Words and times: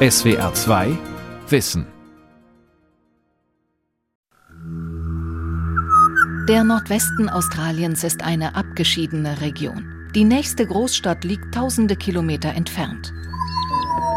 SWR 0.00 0.54
2 0.54 0.96
Wissen 1.48 1.84
Der 6.48 6.62
Nordwesten 6.62 7.28
Australiens 7.28 8.04
ist 8.04 8.22
eine 8.22 8.54
abgeschiedene 8.54 9.40
Region. 9.40 10.10
Die 10.14 10.22
nächste 10.22 10.68
Großstadt 10.68 11.24
liegt 11.24 11.52
tausende 11.52 11.96
Kilometer 11.96 12.50
entfernt. 12.50 13.12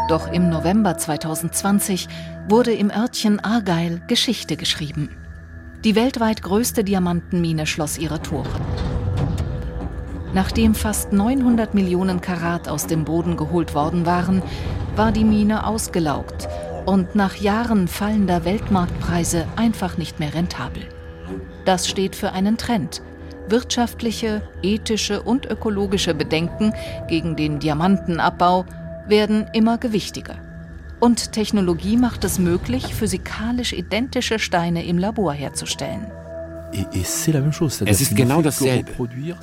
Doch 0.08 0.32
im 0.32 0.50
November 0.50 0.98
2020 0.98 2.06
wurde 2.48 2.72
im 2.72 2.92
Örtchen 2.92 3.40
Argyle 3.40 4.02
Geschichte 4.06 4.56
geschrieben. 4.56 5.08
Die 5.82 5.96
weltweit 5.96 6.42
größte 6.42 6.84
Diamantenmine 6.84 7.66
schloss 7.66 7.98
ihre 7.98 8.22
Tore. 8.22 8.48
Nachdem 10.32 10.76
fast 10.76 11.12
900 11.12 11.74
Millionen 11.74 12.20
Karat 12.20 12.68
aus 12.68 12.86
dem 12.86 13.04
Boden 13.04 13.36
geholt 13.36 13.74
worden 13.74 14.06
waren, 14.06 14.44
war 14.96 15.12
die 15.12 15.24
Mine 15.24 15.66
ausgelaugt 15.66 16.48
und 16.84 17.14
nach 17.14 17.36
Jahren 17.36 17.88
fallender 17.88 18.44
Weltmarktpreise 18.44 19.46
einfach 19.56 19.96
nicht 19.96 20.20
mehr 20.20 20.34
rentabel. 20.34 20.82
Das 21.64 21.88
steht 21.88 22.16
für 22.16 22.32
einen 22.32 22.58
Trend. 22.58 23.02
Wirtschaftliche, 23.48 24.42
ethische 24.62 25.22
und 25.22 25.46
ökologische 25.46 26.14
Bedenken 26.14 26.72
gegen 27.08 27.36
den 27.36 27.58
Diamantenabbau 27.58 28.66
werden 29.06 29.46
immer 29.52 29.78
gewichtiger. 29.78 30.36
Und 31.00 31.32
Technologie 31.32 31.96
macht 31.96 32.24
es 32.24 32.38
möglich, 32.38 32.94
physikalisch 32.94 33.72
identische 33.72 34.38
Steine 34.38 34.84
im 34.84 34.98
Labor 34.98 35.32
herzustellen. 35.32 36.06
Es 36.72 38.00
ist 38.00 38.16
genau 38.16 38.42
dasselbe. 38.42 38.92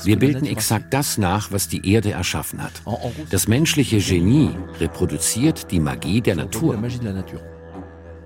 Wir 0.03 0.19
bilden 0.19 0.45
exakt 0.45 0.93
das 0.93 1.17
nach, 1.17 1.51
was 1.51 1.67
die 1.67 1.91
Erde 1.91 2.11
erschaffen 2.11 2.61
hat. 2.61 2.81
Das 3.29 3.47
menschliche 3.47 3.99
Genie 3.99 4.51
reproduziert 4.79 5.71
die 5.71 5.79
Magie 5.79 6.21
der 6.21 6.35
Natur. 6.35 6.77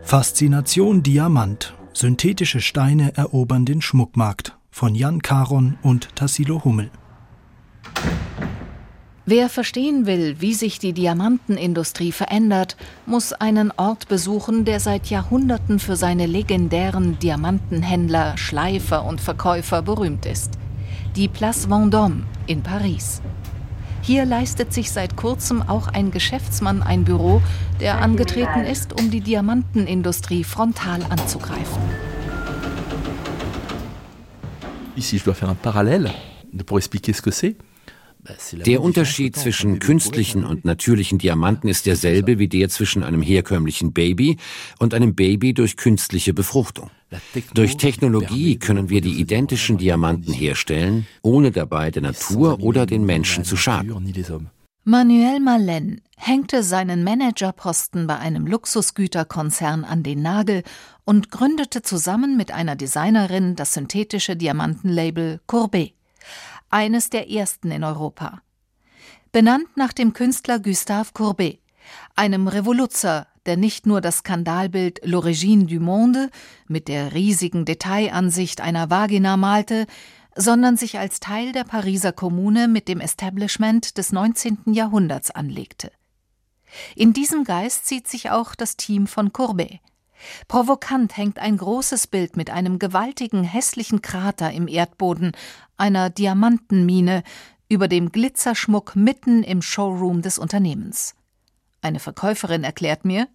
Faszination 0.01 1.03
Diamant. 1.03 1.73
Synthetische 1.93 2.59
Steine 2.59 3.15
erobern 3.15 3.65
den 3.65 3.81
Schmuckmarkt 3.81 4.57
von 4.71 4.95
Jan 4.95 5.21
Caron 5.21 5.77
und 5.83 6.15
Tassilo 6.15 6.63
Hummel. 6.63 6.89
Wer 9.25 9.47
verstehen 9.47 10.05
will, 10.05 10.35
wie 10.41 10.53
sich 10.53 10.79
die 10.79 10.91
Diamantenindustrie 10.91 12.11
verändert, 12.11 12.75
muss 13.05 13.31
einen 13.31 13.71
Ort 13.71 14.09
besuchen, 14.09 14.65
der 14.65 14.81
seit 14.81 15.09
Jahrhunderten 15.09 15.79
für 15.79 15.95
seine 15.95 16.25
legendären 16.25 17.17
Diamantenhändler, 17.19 18.37
Schleifer 18.37 19.05
und 19.05 19.21
Verkäufer 19.21 19.81
berühmt 19.81 20.25
ist. 20.25 20.59
Die 21.15 21.29
Place 21.29 21.69
Vendôme 21.69 22.23
in 22.47 22.63
Paris. 22.63 23.21
Hier 24.01 24.25
leistet 24.25 24.73
sich 24.73 24.91
seit 24.91 25.15
kurzem 25.15 25.61
auch 25.61 25.87
ein 25.87 26.11
Geschäftsmann 26.11 26.83
ein 26.83 27.05
Büro, 27.05 27.41
der 27.79 28.01
angetreten 28.01 28.65
ist, 28.65 28.99
um 28.99 29.09
die 29.09 29.21
Diamantenindustrie 29.21 30.43
frontal 30.43 30.99
anzugreifen. 31.09 31.81
Ici, 34.97 35.15
je 35.15 35.23
dois 35.23 35.33
faire 35.33 35.49
un 35.49 35.55
parallèle 35.55 36.11
pour 36.65 36.77
expliquer 36.77 37.13
ce 37.13 37.21
que 37.21 37.31
c'est. 37.31 37.55
Der 38.65 38.81
Unterschied 38.81 39.35
zwischen 39.35 39.79
künstlichen 39.79 40.45
und 40.45 40.63
natürlichen 40.63 41.17
Diamanten 41.17 41.67
ist 41.67 41.85
derselbe 41.85 42.39
wie 42.39 42.47
der 42.47 42.69
zwischen 42.69 43.03
einem 43.03 43.21
herkömmlichen 43.21 43.91
Baby 43.91 44.37
und 44.79 44.93
einem 44.93 45.13
Baby 45.13 45.53
durch 45.53 45.75
künstliche 45.75 46.33
Befruchtung. 46.33 46.89
Durch 47.53 47.77
Technologie 47.77 48.57
können 48.57 48.89
wir 48.89 49.01
die 49.01 49.19
identischen 49.19 49.77
Diamanten 49.77 50.33
herstellen, 50.33 51.05
ohne 51.21 51.51
dabei 51.51 51.91
der 51.91 52.01
Natur 52.01 52.61
oder 52.61 52.85
den 52.85 53.05
Menschen 53.05 53.43
zu 53.43 53.57
schaden. 53.57 54.13
Manuel 54.85 55.39
Malen 55.39 56.01
hängte 56.17 56.63
seinen 56.63 57.03
Managerposten 57.03 58.07
bei 58.07 58.17
einem 58.19 58.47
Luxusgüterkonzern 58.47 59.85
an 59.85 60.03
den 60.03 60.21
Nagel 60.21 60.63
und 61.05 61.31
gründete 61.31 61.81
zusammen 61.81 62.35
mit 62.35 62.51
einer 62.51 62.75
Designerin 62.75 63.55
das 63.55 63.73
synthetische 63.73 64.35
Diamantenlabel 64.35 65.39
Courbet 65.47 65.93
eines 66.73 67.11
der 67.11 67.29
ersten 67.29 67.69
in 67.69 67.83
Europa. 67.83 68.41
Benannt 69.31 69.77
nach 69.77 69.93
dem 69.93 70.13
Künstler 70.13 70.59
Gustave 70.59 71.11
Courbet, 71.13 71.59
einem 72.15 72.47
Revoluzer, 72.47 73.27
der 73.45 73.57
nicht 73.57 73.85
nur 73.85 74.01
das 74.01 74.19
Skandalbild 74.19 75.05
L'Origine 75.05 75.67
du 75.67 75.79
Monde 75.79 76.31
mit 76.67 76.87
der 76.87 77.13
riesigen 77.13 77.65
Detailansicht 77.65 78.59
einer 78.59 78.89
Vagina 78.89 79.37
malte, 79.37 79.85
sondern 80.35 80.75
sich 80.75 80.97
als 80.97 81.19
Teil 81.19 81.51
der 81.51 81.63
Pariser 81.63 82.11
Kommune 82.11 82.67
mit 82.67 82.87
dem 82.87 83.01
Establishment 83.01 83.99
des 83.99 84.11
19. 84.11 84.73
Jahrhunderts 84.73 85.29
anlegte. 85.29 85.91
In 86.95 87.13
diesem 87.13 87.43
Geist 87.43 87.85
sieht 87.87 88.07
sich 88.07 88.31
auch 88.31 88.55
das 88.55 88.77
Team 88.77 89.05
von 89.05 89.31
Courbet. 89.31 89.79
Provokant 90.47 91.17
hängt 91.17 91.39
ein 91.39 91.57
großes 91.57 92.07
Bild 92.07 92.37
mit 92.37 92.49
einem 92.49 92.79
gewaltigen, 92.79 93.43
hässlichen 93.43 94.01
Krater 94.01 94.51
im 94.51 94.67
Erdboden, 94.67 95.31
einer 95.77 96.09
Diamantenmine, 96.09 97.23
über 97.69 97.87
dem 97.87 98.11
Glitzerschmuck 98.11 98.95
mitten 98.95 99.43
im 99.43 99.61
Showroom 99.61 100.21
des 100.21 100.37
Unternehmens. 100.37 101.15
Eine 101.81 101.99
Verkäuferin 101.99 102.63
erklärt 102.63 103.03
mir, 103.05 103.27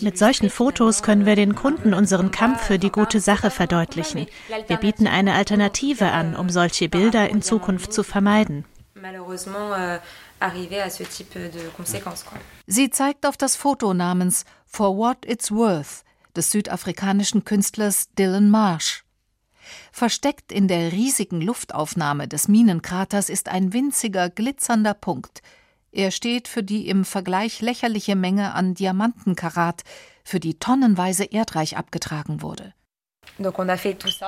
mit 0.00 0.18
solchen 0.18 0.50
Fotos 0.50 1.02
können 1.04 1.24
wir 1.24 1.36
den 1.36 1.54
Kunden 1.54 1.94
unseren 1.94 2.32
Kampf 2.32 2.62
für 2.62 2.80
die 2.80 2.90
gute 2.90 3.20
Sache 3.20 3.50
verdeutlichen. 3.50 4.26
Wir 4.66 4.76
bieten 4.76 5.06
eine 5.06 5.34
Alternative 5.34 6.10
an, 6.10 6.34
um 6.34 6.50
solche 6.50 6.88
Bilder 6.88 7.30
in 7.30 7.42
Zukunft 7.42 7.92
zu 7.92 8.02
vermeiden 8.02 8.64
arriver 10.40 10.80
à 10.82 10.90
ce 10.90 11.04
type 11.04 11.34
de 11.34 11.68
conséquences. 11.76 12.24
Sie 12.66 12.90
zeigt 12.90 13.26
auf 13.26 13.36
das 13.36 13.56
Foto 13.56 13.94
namens 13.94 14.44
For 14.66 14.96
What 14.96 15.26
It's 15.26 15.50
Worth 15.50 16.04
des 16.34 16.50
südafrikanischen 16.50 17.44
Künstlers 17.44 18.08
Dylan 18.18 18.50
Marsh. 18.50 19.04
Versteckt 19.92 20.52
in 20.52 20.68
der 20.68 20.92
riesigen 20.92 21.40
Luftaufnahme 21.40 22.28
des 22.28 22.48
Minenkraters 22.48 23.28
ist 23.28 23.48
ein 23.48 23.72
winziger, 23.72 24.28
glitzernder 24.28 24.94
Punkt. 24.94 25.42
Er 25.92 26.10
steht 26.10 26.48
für 26.48 26.62
die 26.62 26.88
im 26.88 27.04
Vergleich 27.04 27.60
lächerliche 27.60 28.16
Menge 28.16 28.52
an 28.54 28.74
Diamantenkarat, 28.74 29.82
für 30.24 30.40
die 30.40 30.58
tonnenweise 30.58 31.24
Erdreich 31.24 31.76
abgetragen 31.76 32.42
wurde. 32.42 32.74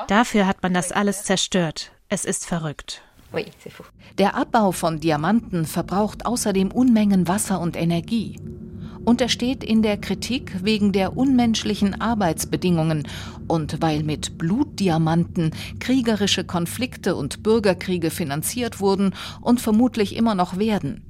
Dafür 0.09 0.47
hat 0.47 0.63
man 0.63 0.75
das 0.75 0.93
alles 0.93 1.25
zerstört. 1.25 1.93
Es 2.09 2.25
ist 2.25 2.47
verrückt. 2.47 3.03
Der 4.19 4.35
Abbau 4.35 4.73
von 4.73 5.01
Diamanten 5.01 5.67
verbraucht 5.67 6.27
außerdem 6.27 6.71
Unmengen 6.71 7.29
Wasser 7.29 7.61
und 7.61 7.77
Energie. 7.77 8.41
Und 9.05 9.21
er 9.21 9.29
steht 9.29 9.63
in 9.63 9.83
der 9.83 9.99
Kritik 9.99 10.65
wegen 10.65 10.93
der 10.93 11.17
unmenschlichen 11.17 12.01
Arbeitsbedingungen 12.01 13.07
und 13.47 13.81
weil 13.81 14.03
mit 14.03 14.37
Blutdiamanten 14.37 15.53
kriegerische 15.79 16.43
Konflikte 16.45 17.15
und 17.15 17.45
Bürgerkriege 17.45 18.11
finanziert 18.11 18.81
wurden 18.81 19.15
und 19.41 19.61
vermutlich 19.61 20.17
immer 20.17 20.35
noch 20.35 20.59
werden. 20.59 21.05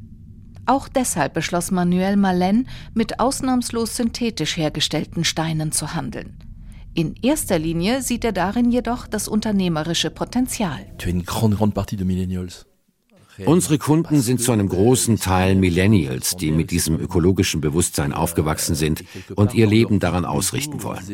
Auch 0.66 0.88
deshalb 0.88 1.32
beschloss 1.32 1.70
Manuel 1.70 2.16
Malen, 2.16 2.68
mit 2.92 3.20
ausnahmslos 3.20 3.96
synthetisch 3.96 4.56
hergestellten 4.56 5.24
Steinen 5.24 5.70
zu 5.72 5.94
handeln. 5.94 6.45
In 6.96 7.14
erster 7.20 7.58
Linie 7.58 8.00
sieht 8.00 8.24
er 8.24 8.32
darin 8.32 8.72
jedoch 8.72 9.06
das 9.06 9.28
unternehmerische 9.28 10.10
Potenzial. 10.10 10.86
Unsere 13.44 13.76
Kunden 13.76 14.22
sind 14.22 14.40
zu 14.40 14.50
einem 14.50 14.70
großen 14.70 15.18
Teil 15.18 15.56
Millennials, 15.56 16.36
die 16.36 16.50
mit 16.52 16.70
diesem 16.70 16.98
ökologischen 16.98 17.60
Bewusstsein 17.60 18.14
aufgewachsen 18.14 18.74
sind 18.74 19.04
und 19.34 19.52
ihr 19.52 19.66
Leben 19.66 20.00
daran 20.00 20.24
ausrichten 20.24 20.82
wollen. 20.82 21.04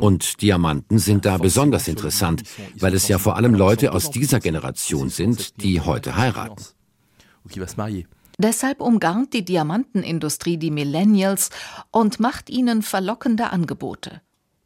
Und 0.00 0.42
Diamanten 0.42 0.98
sind 0.98 1.24
da 1.24 1.38
besonders 1.38 1.86
interessant, 1.86 2.42
weil 2.80 2.94
es 2.94 3.06
ja 3.06 3.18
vor 3.18 3.36
allem 3.36 3.54
Leute 3.54 3.92
aus 3.92 4.10
dieser 4.10 4.40
Generation 4.40 5.10
sind, 5.10 5.62
die 5.62 5.80
heute 5.80 6.16
heiraten. 6.16 6.64
Deshalb 8.38 8.80
umgarnt 8.80 9.32
die 9.32 9.44
Diamantenindustrie 9.44 10.58
die 10.58 10.70
Millennials 10.70 11.50
und 11.90 12.20
macht 12.20 12.50
ihnen 12.50 12.82
verlockende 12.82 13.50
Angebote. 13.50 14.20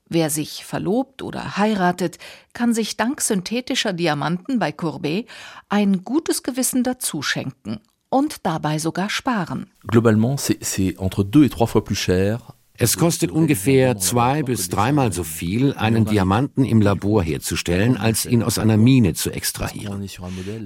Wer 0.09 0.29
sich 0.29 0.65
verlobt 0.65 1.23
oder 1.23 1.57
heiratet, 1.57 2.19
kann 2.53 2.75
sich 2.75 2.97
dank 2.97 3.21
synthetischer 3.21 3.93
Diamanten 3.93 4.59
bei 4.59 4.73
Courbet 4.73 5.29
ein 5.69 6.03
gutes 6.03 6.43
Gewissen 6.43 6.83
dazuschenken 6.83 7.79
und 8.09 8.45
dabei 8.45 8.81
sogar 8.81 9.09
sparen. 9.09 9.71
Globalement, 9.87 10.37
c'est 10.41 10.99
entre 10.99 11.23
deux 11.25 11.45
et 11.45 11.53
trois 11.53 11.69
fois 11.69 11.85
plus 11.85 11.99
cher 11.99 12.41
Es 12.82 12.97
kostet 12.97 13.31
ungefähr 13.31 13.99
zwei 13.99 14.43
bis 14.43 14.71
dreimal 14.71 15.12
so 15.12 15.23
viel, 15.23 15.75
einen 15.75 16.06
Diamanten 16.06 16.65
im 16.65 16.81
Labor 16.81 17.23
herzustellen, 17.23 17.99
als 17.99 18.25
ihn 18.25 18.43
aus 18.43 18.59
einer 18.59 18.79
Mine 18.79 19.12
zu 19.12 19.31
extrahieren. 19.31 20.09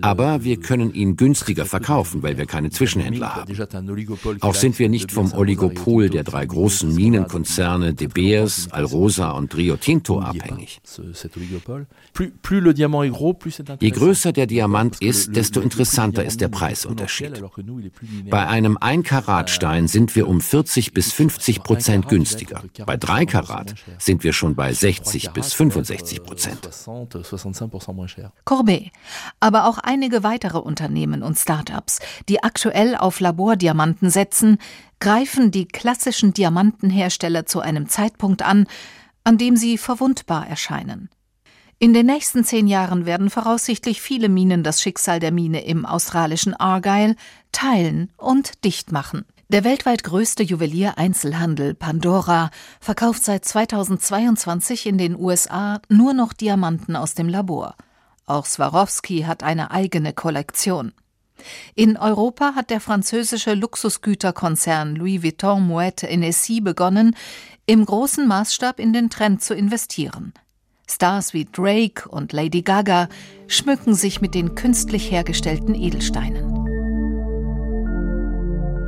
Aber 0.00 0.44
wir 0.44 0.60
können 0.60 0.94
ihn 0.94 1.16
günstiger 1.16 1.66
verkaufen, 1.66 2.22
weil 2.22 2.38
wir 2.38 2.46
keine 2.46 2.70
Zwischenhändler 2.70 3.34
haben. 3.34 3.52
Auch 4.42 4.54
sind 4.54 4.78
wir 4.78 4.88
nicht 4.88 5.10
vom 5.10 5.32
Oligopol 5.32 6.08
der 6.08 6.22
drei 6.22 6.46
großen 6.46 6.94
Minenkonzerne 6.94 7.94
De 7.94 8.06
Beers, 8.06 8.68
Alrosa 8.70 9.32
und 9.32 9.56
Rio 9.56 9.76
Tinto 9.76 10.20
abhängig. 10.20 10.80
Je 13.80 13.90
größer 13.90 14.32
der 14.32 14.46
Diamant 14.46 15.02
ist, 15.02 15.34
desto 15.34 15.60
interessanter 15.60 16.24
ist 16.24 16.40
der 16.40 16.48
Preisunterschied. 16.48 17.42
Bei 18.30 18.46
einem 18.46 18.78
1-Karat-Stein 18.78 19.88
sind 19.88 20.14
wir 20.14 20.28
um 20.28 20.40
40 20.40 20.92
bis 20.92 21.12
50 21.12 21.64
Prozent 21.64 22.03
Prozent 22.04 22.18
günstiger. 22.18 22.62
Bei 22.86 22.96
3 22.96 23.26
Karat 23.26 23.74
sind 23.98 24.24
wir 24.24 24.32
schon 24.32 24.54
bei 24.54 24.72
60 24.72 25.30
bis 25.30 25.52
65 25.52 26.22
Prozent. 26.22 26.68
Courbet, 28.44 28.90
aber 29.40 29.66
auch 29.66 29.78
einige 29.78 30.22
weitere 30.22 30.58
Unternehmen 30.58 31.22
und 31.22 31.38
Start-ups, 31.38 32.00
die 32.28 32.42
aktuell 32.42 32.96
auf 32.96 33.20
Labordiamanten 33.20 34.10
setzen, 34.10 34.58
greifen 35.00 35.50
die 35.50 35.66
klassischen 35.66 36.32
Diamantenhersteller 36.32 37.46
zu 37.46 37.60
einem 37.60 37.88
Zeitpunkt 37.88 38.42
an, 38.42 38.66
an 39.24 39.38
dem 39.38 39.56
sie 39.56 39.78
verwundbar 39.78 40.46
erscheinen. 40.46 41.08
In 41.78 41.92
den 41.92 42.06
nächsten 42.06 42.44
zehn 42.44 42.68
Jahren 42.68 43.04
werden 43.04 43.30
voraussichtlich 43.30 44.00
viele 44.00 44.28
Minen 44.28 44.62
das 44.62 44.80
Schicksal 44.80 45.18
der 45.18 45.32
Mine 45.32 45.64
im 45.64 45.84
australischen 45.84 46.54
Argyle 46.54 47.16
teilen 47.52 48.12
und 48.16 48.64
dicht 48.64 48.92
machen. 48.92 49.24
Der 49.48 49.62
weltweit 49.62 50.02
größte 50.04 50.42
Juwelier-Einzelhandel 50.42 51.74
Pandora 51.74 52.50
verkauft 52.80 53.24
seit 53.24 53.44
2022 53.44 54.86
in 54.86 54.96
den 54.96 55.16
USA 55.16 55.80
nur 55.88 56.14
noch 56.14 56.32
Diamanten 56.32 56.96
aus 56.96 57.14
dem 57.14 57.28
Labor. 57.28 57.76
Auch 58.26 58.46
Swarovski 58.46 59.22
hat 59.22 59.42
eine 59.42 59.70
eigene 59.70 60.14
Kollektion. 60.14 60.92
In 61.74 61.98
Europa 61.98 62.54
hat 62.54 62.70
der 62.70 62.80
französische 62.80 63.54
Luxusgüterkonzern 63.54 64.96
Louis 64.96 65.22
Vuitton 65.22 65.66
Moet 65.66 66.02
Hennessy 66.02 66.60
begonnen, 66.60 67.14
im 67.66 67.84
großen 67.84 68.26
Maßstab 68.26 68.80
in 68.80 68.92
den 68.94 69.10
Trend 69.10 69.42
zu 69.42 69.54
investieren. 69.54 70.32
Stars 70.88 71.34
wie 71.34 71.44
Drake 71.44 72.08
und 72.08 72.32
Lady 72.32 72.62
Gaga 72.62 73.08
schmücken 73.46 73.94
sich 73.94 74.20
mit 74.20 74.34
den 74.34 74.54
künstlich 74.54 75.10
hergestellten 75.10 75.74
Edelsteinen. 75.74 76.63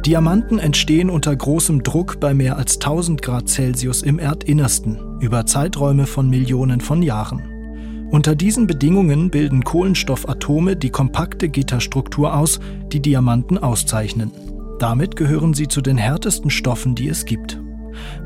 Diamanten 0.06 0.60
entstehen 0.60 1.10
unter 1.10 1.34
großem 1.34 1.82
Druck 1.82 2.20
bei 2.20 2.32
mehr 2.32 2.56
als 2.56 2.76
1000 2.76 3.22
Grad 3.22 3.48
Celsius 3.48 4.02
im 4.02 4.20
Erdinnersten 4.20 5.18
über 5.20 5.46
Zeiträume 5.46 6.06
von 6.06 6.30
Millionen 6.30 6.80
von 6.80 7.02
Jahren. 7.02 8.08
Unter 8.12 8.36
diesen 8.36 8.68
Bedingungen 8.68 9.30
bilden 9.30 9.64
Kohlenstoffatome 9.64 10.76
die 10.76 10.90
kompakte 10.90 11.48
Gitterstruktur 11.48 12.36
aus, 12.36 12.60
die 12.92 13.00
Diamanten 13.00 13.58
auszeichnen. 13.58 14.30
Damit 14.78 15.16
gehören 15.16 15.54
sie 15.54 15.66
zu 15.66 15.80
den 15.80 15.96
härtesten 15.96 16.50
Stoffen, 16.50 16.94
die 16.94 17.08
es 17.08 17.24
gibt. 17.24 17.60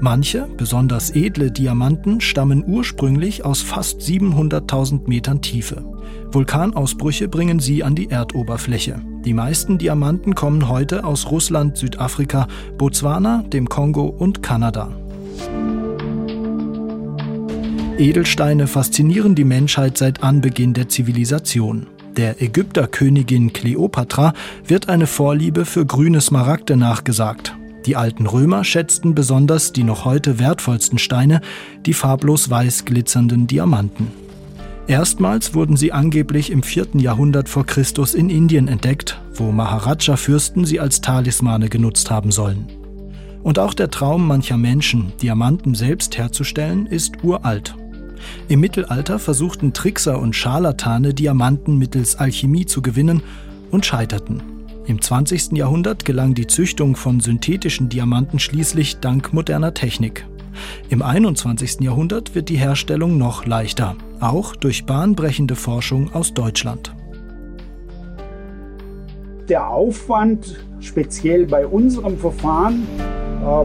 Manche, 0.00 0.48
besonders 0.56 1.10
edle 1.14 1.50
Diamanten, 1.50 2.20
stammen 2.20 2.64
ursprünglich 2.66 3.44
aus 3.44 3.62
fast 3.62 4.00
700.000 4.00 5.08
Metern 5.08 5.42
Tiefe. 5.42 5.84
Vulkanausbrüche 6.32 7.28
bringen 7.28 7.58
sie 7.58 7.82
an 7.82 7.94
die 7.94 8.10
Erdoberfläche. 8.10 9.00
Die 9.24 9.34
meisten 9.34 9.78
Diamanten 9.78 10.34
kommen 10.34 10.68
heute 10.68 11.04
aus 11.04 11.30
Russland, 11.30 11.76
Südafrika, 11.76 12.46
Botswana, 12.78 13.42
dem 13.42 13.68
Kongo 13.68 14.06
und 14.06 14.42
Kanada. 14.42 14.88
Edelsteine 17.98 18.66
faszinieren 18.66 19.34
die 19.34 19.44
Menschheit 19.44 19.98
seit 19.98 20.22
Anbeginn 20.22 20.72
der 20.72 20.88
Zivilisation. 20.88 21.86
Der 22.16 22.40
Ägypterkönigin 22.40 23.52
Kleopatra 23.52 24.32
wird 24.66 24.88
eine 24.88 25.06
Vorliebe 25.06 25.66
für 25.66 25.84
grüne 25.84 26.22
Smaragde 26.22 26.76
nachgesagt. 26.76 27.54
Die 27.86 27.96
alten 27.96 28.26
Römer 28.26 28.64
schätzten 28.64 29.14
besonders 29.14 29.72
die 29.72 29.84
noch 29.84 30.04
heute 30.04 30.38
wertvollsten 30.38 30.98
Steine, 30.98 31.40
die 31.86 31.94
farblos 31.94 32.50
weiß 32.50 32.84
glitzernden 32.84 33.46
Diamanten. 33.46 34.08
Erstmals 34.86 35.54
wurden 35.54 35.76
sie 35.76 35.92
angeblich 35.92 36.50
im 36.50 36.62
4. 36.62 36.88
Jahrhundert 36.94 37.48
vor 37.48 37.64
Christus 37.64 38.12
in 38.14 38.28
Indien 38.28 38.68
entdeckt, 38.68 39.20
wo 39.34 39.52
Maharaja-Fürsten 39.52 40.64
sie 40.64 40.80
als 40.80 41.00
Talismane 41.00 41.68
genutzt 41.68 42.10
haben 42.10 42.32
sollen. 42.32 42.66
Und 43.42 43.58
auch 43.58 43.72
der 43.72 43.90
Traum 43.90 44.26
mancher 44.26 44.58
Menschen, 44.58 45.12
Diamanten 45.22 45.74
selbst 45.74 46.18
herzustellen, 46.18 46.86
ist 46.86 47.22
uralt. 47.22 47.74
Im 48.48 48.60
Mittelalter 48.60 49.18
versuchten 49.18 49.72
Trickser 49.72 50.18
und 50.18 50.34
Scharlatane 50.36 51.14
Diamanten 51.14 51.78
mittels 51.78 52.16
Alchemie 52.16 52.66
zu 52.66 52.82
gewinnen 52.82 53.22
und 53.70 53.86
scheiterten. 53.86 54.59
Im 54.90 55.00
20. 55.00 55.52
Jahrhundert 55.52 56.04
gelang 56.04 56.34
die 56.34 56.48
Züchtung 56.48 56.96
von 56.96 57.20
synthetischen 57.20 57.88
Diamanten 57.88 58.40
schließlich 58.40 58.98
dank 58.98 59.32
moderner 59.32 59.72
Technik. 59.72 60.26
Im 60.88 61.00
21. 61.00 61.78
Jahrhundert 61.78 62.34
wird 62.34 62.48
die 62.48 62.56
Herstellung 62.56 63.16
noch 63.16 63.46
leichter, 63.46 63.94
auch 64.18 64.56
durch 64.56 64.86
bahnbrechende 64.86 65.54
Forschung 65.54 66.12
aus 66.12 66.34
Deutschland. 66.34 66.92
Der 69.48 69.70
Aufwand, 69.70 70.58
speziell 70.80 71.46
bei 71.46 71.68
unserem 71.68 72.18
Verfahren, 72.18 72.84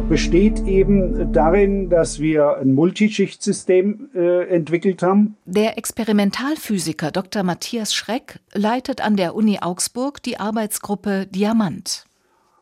besteht 0.08 0.66
eben 0.66 1.34
darin, 1.34 1.90
dass 1.90 2.20
wir 2.20 2.58
ein 2.58 2.74
Multischichtsystem 2.74 4.10
äh, 4.16 4.48
entwickelt 4.48 5.04
haben. 5.04 5.36
Der 5.46 5.78
Experimentalphysiker 5.78 7.12
Dr. 7.12 7.44
Matthias 7.44 7.94
Schreck 7.94 8.40
leitet 8.54 9.02
an 9.02 9.16
der 9.16 9.36
Uni 9.36 9.60
Augsburg 9.62 10.24
die 10.24 10.40
Arbeitsgruppe 10.40 11.28
Diamant. 11.28 12.06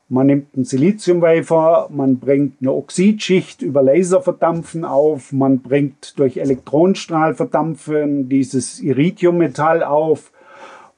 Man 0.10 0.28
nimmt 0.28 0.54
einen 0.56 0.66
Siliziumwafer, 0.66 1.90
man 1.92 2.20
bringt 2.20 2.62
eine 2.62 2.72
Oxidschicht 2.72 3.62
über 3.62 3.82
Laserverdampfen 3.82 4.86
auf, 4.86 5.32
man 5.32 5.60
bringt 5.60 6.20
durch 6.20 6.38
Elektronenstrahlverdampfen 6.38 8.30
dieses 8.30 8.80
Iridiummetall 8.80 9.84
auf, 9.84 10.32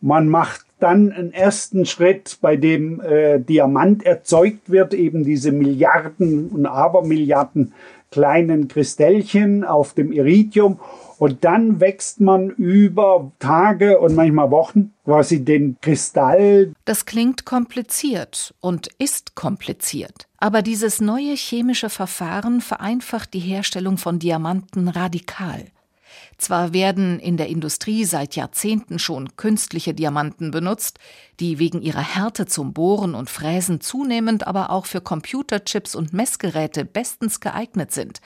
man 0.02 0.28
macht 0.28 0.65
dann 0.80 1.12
einen 1.12 1.34
ersten 1.34 1.86
Schritt, 1.86 2.38
bei 2.42 2.58
dem 2.58 3.02
äh, 3.02 3.40
Diamant 3.40 4.06
erzeugt 4.06 4.70
wird, 4.70 4.94
eben 4.94 5.24
diese 5.24 5.52
Milliarden 5.52 6.50
und 6.50 6.66
Abermilliarden 6.66 7.74
kleinen 8.12 8.68
Kristellchen 8.68 9.64
auf 9.64 9.94
dem 9.94 10.12
Iridium 10.12 10.80
und 11.18 11.44
dann 11.44 11.80
wächst 11.80 12.22
man 12.22 12.50
über 12.50 13.32
Tage 13.40 14.00
und 14.00 14.16
manchmal 14.16 14.52
Wochen 14.52 14.94
quasi 15.04 15.44
den 15.44 15.78
Kristall. 15.82 16.74
Das 16.86 17.06
klingt 17.06 17.46
kompliziert 17.46 18.54
und 18.60 18.88
ist 19.00 19.36
kompliziert. 19.36 20.28
Aber 20.38 20.62
dieses 20.62 21.02
neue 21.02 21.36
chemische 21.36 21.90
Verfahren 21.90 22.62
vereinfacht 22.62 23.34
die 23.34 23.40
Herstellung 23.40 23.98
von 23.98 24.20
Diamanten 24.20 24.88
radikal. 24.88 25.66
Zwar 26.38 26.74
werden 26.74 27.20
in 27.20 27.38
der 27.38 27.48
Industrie 27.48 28.04
seit 28.04 28.36
Jahrzehnten 28.36 29.00
schon 29.00 29.38
künstliche 29.38 29.94
Diamanten 29.94 30.52
benutzt, 30.52 31.00
die 31.40 31.60
wegen 31.60 31.82
ihrer 31.82 32.02
Härte 32.02 32.46
zum 32.46 32.74
Bohren 32.74 33.16
und 33.16 33.30
Fräsen 33.30 33.80
zunehmend 33.80 34.46
aber 34.46 34.70
auch 34.70 34.86
für 34.86 35.02
Computerchips 35.02 35.96
und 35.96 36.14
Messgeräte 36.14 36.84
bestens 36.84 37.40
geeignet 37.40 37.92
sind. 37.92 38.20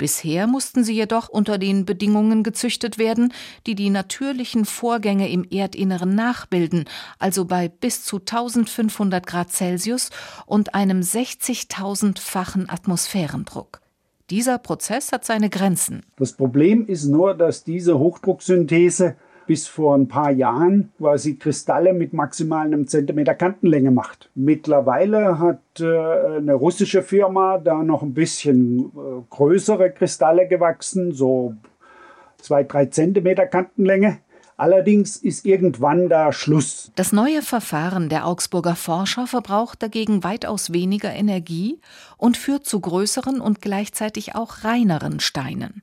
Bisher 0.00 0.46
mussten 0.46 0.82
sie 0.82 0.94
jedoch 0.94 1.28
unter 1.28 1.58
den 1.58 1.84
Bedingungen 1.84 2.42
gezüchtet 2.42 2.96
werden, 2.96 3.34
die 3.66 3.74
die 3.74 3.90
natürlichen 3.90 4.64
Vorgänge 4.64 5.28
im 5.28 5.44
Erdinneren 5.50 6.14
nachbilden, 6.14 6.86
also 7.18 7.44
bei 7.44 7.68
bis 7.68 8.02
zu 8.02 8.16
1500 8.16 9.26
Grad 9.26 9.50
Celsius 9.52 10.08
und 10.46 10.74
einem 10.74 11.00
60.000-fachen 11.00 12.70
Atmosphärendruck. 12.70 13.82
Dieser 14.30 14.58
Prozess 14.58 15.10
hat 15.12 15.24
seine 15.24 15.50
Grenzen. 15.50 16.02
Das 16.16 16.32
Problem 16.32 16.86
ist 16.86 17.06
nur, 17.06 17.34
dass 17.34 17.64
diese 17.64 17.98
Hochdrucksynthese 17.98 19.16
bis 19.48 19.66
vor 19.66 19.96
ein 19.96 20.06
paar 20.06 20.30
Jahren 20.30 20.92
quasi 20.98 21.34
Kristalle 21.34 21.92
mit 21.92 22.12
maximal 22.12 22.64
einem 22.64 22.86
Zentimeter 22.86 23.34
Kantenlänge 23.34 23.90
macht. 23.90 24.30
Mittlerweile 24.36 25.40
hat 25.40 25.80
äh, 25.80 26.36
eine 26.36 26.54
russische 26.54 27.02
Firma 27.02 27.58
da 27.58 27.82
noch 27.82 28.04
ein 28.04 28.14
bisschen 28.14 28.92
äh, 28.94 29.22
größere 29.28 29.90
Kristalle 29.90 30.46
gewachsen, 30.46 31.10
so 31.10 31.54
zwei, 32.40 32.62
drei 32.62 32.86
Zentimeter 32.86 33.46
Kantenlänge. 33.46 34.18
Allerdings 34.60 35.16
ist 35.16 35.46
irgendwann 35.46 36.10
da 36.10 36.34
Schluss. 36.34 36.92
Das 36.94 37.12
neue 37.12 37.40
Verfahren 37.40 38.10
der 38.10 38.26
Augsburger 38.26 38.76
Forscher 38.76 39.26
verbraucht 39.26 39.82
dagegen 39.82 40.22
weitaus 40.22 40.70
weniger 40.70 41.10
Energie 41.14 41.80
und 42.18 42.36
führt 42.36 42.66
zu 42.66 42.78
größeren 42.78 43.40
und 43.40 43.62
gleichzeitig 43.62 44.34
auch 44.34 44.62
reineren 44.62 45.18
Steinen. 45.18 45.82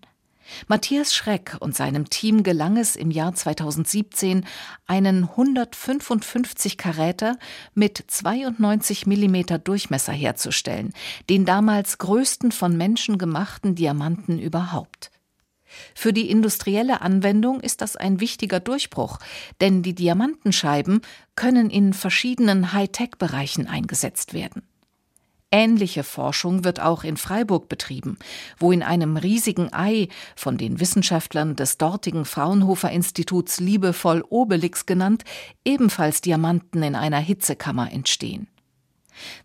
Matthias 0.68 1.16
Schreck 1.16 1.58
und 1.60 1.76
seinem 1.76 2.12
Team 2.12 2.44
gelang 2.44 2.78
es 2.78 2.96
im 2.96 3.10
Jahr 3.10 3.34
2017, 3.34 4.46
einen 4.86 5.24
155 5.24 6.78
Karäter 6.78 7.40
mit 7.74 8.04
92 8.06 9.08
mm 9.08 9.64
Durchmesser 9.64 10.14
herzustellen, 10.14 10.94
den 11.32 11.46
damals 11.46 11.98
größten 11.98 12.52
von 12.52 12.78
Menschen 12.78 13.18
gemachten 13.18 13.74
Diamanten 13.74 14.38
überhaupt. 14.38 15.10
Für 15.96 16.14
die 16.14 16.30
industrielle 16.30 17.02
Anwendung 17.02 17.60
ist 17.60 17.82
das 17.82 17.96
ein 17.96 18.20
wichtiger 18.20 18.60
Durchbruch, 18.60 19.20
denn 19.62 19.84
die 19.84 19.96
Diamantenscheiben 19.96 21.02
können 21.36 21.70
in 21.70 21.94
verschiedenen 21.94 22.74
Hightech-Bereichen 22.74 23.68
eingesetzt 23.68 24.34
werden. 24.34 24.64
Ähnliche 25.50 26.04
Forschung 26.04 26.66
wird 26.66 26.82
auch 26.82 27.06
in 27.06 27.16
Freiburg 27.16 27.70
betrieben, 27.70 28.18
wo 28.60 28.74
in 28.74 28.84
einem 28.84 29.16
riesigen 29.16 29.72
Ei, 29.72 30.10
von 30.36 30.58
den 30.58 30.82
Wissenschaftlern 30.82 31.56
des 31.56 31.78
dortigen 31.78 32.26
Fraunhofer 32.26 32.92
Instituts 32.92 33.62
liebevoll 33.62 34.26
Obelix 34.30 34.86
genannt, 34.86 35.24
ebenfalls 35.64 36.20
Diamanten 36.20 36.84
in 36.84 36.96
einer 36.96 37.20
Hitzekammer 37.20 37.92
entstehen. 37.94 38.48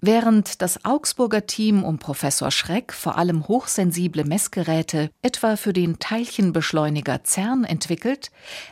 Während 0.00 0.62
das 0.62 0.84
Augsburger 0.84 1.46
Team 1.46 1.84
um 1.84 1.98
Professor 1.98 2.50
Schreck 2.50 2.92
vor 2.92 3.16
allem 3.16 3.48
hochsensible 3.48 4.24
Messgeräte 4.24 5.10
etwa 5.22 5.56
für 5.56 5.72
den 5.72 5.98
Teilchenbeschleuniger 5.98 7.24
CERN 7.24 7.64
entwickelt, 7.64 8.30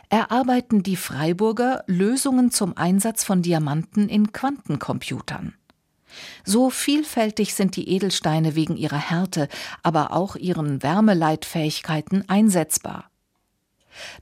erarbeiten 0.09 0.83
die 0.83 0.95
Freiburger 0.95 1.83
Lösungen 1.87 2.51
zum 2.51 2.77
Einsatz 2.77 3.23
von 3.23 3.41
Diamanten 3.41 4.09
in 4.09 4.31
Quantencomputern. 4.31 5.53
So 6.43 6.69
vielfältig 6.69 7.53
sind 7.53 7.75
die 7.75 7.89
Edelsteine 7.89 8.55
wegen 8.55 8.75
ihrer 8.75 8.97
Härte, 8.97 9.47
aber 9.83 10.11
auch 10.11 10.35
ihren 10.35 10.83
Wärmeleitfähigkeiten 10.83 12.27
einsetzbar. 12.27 13.10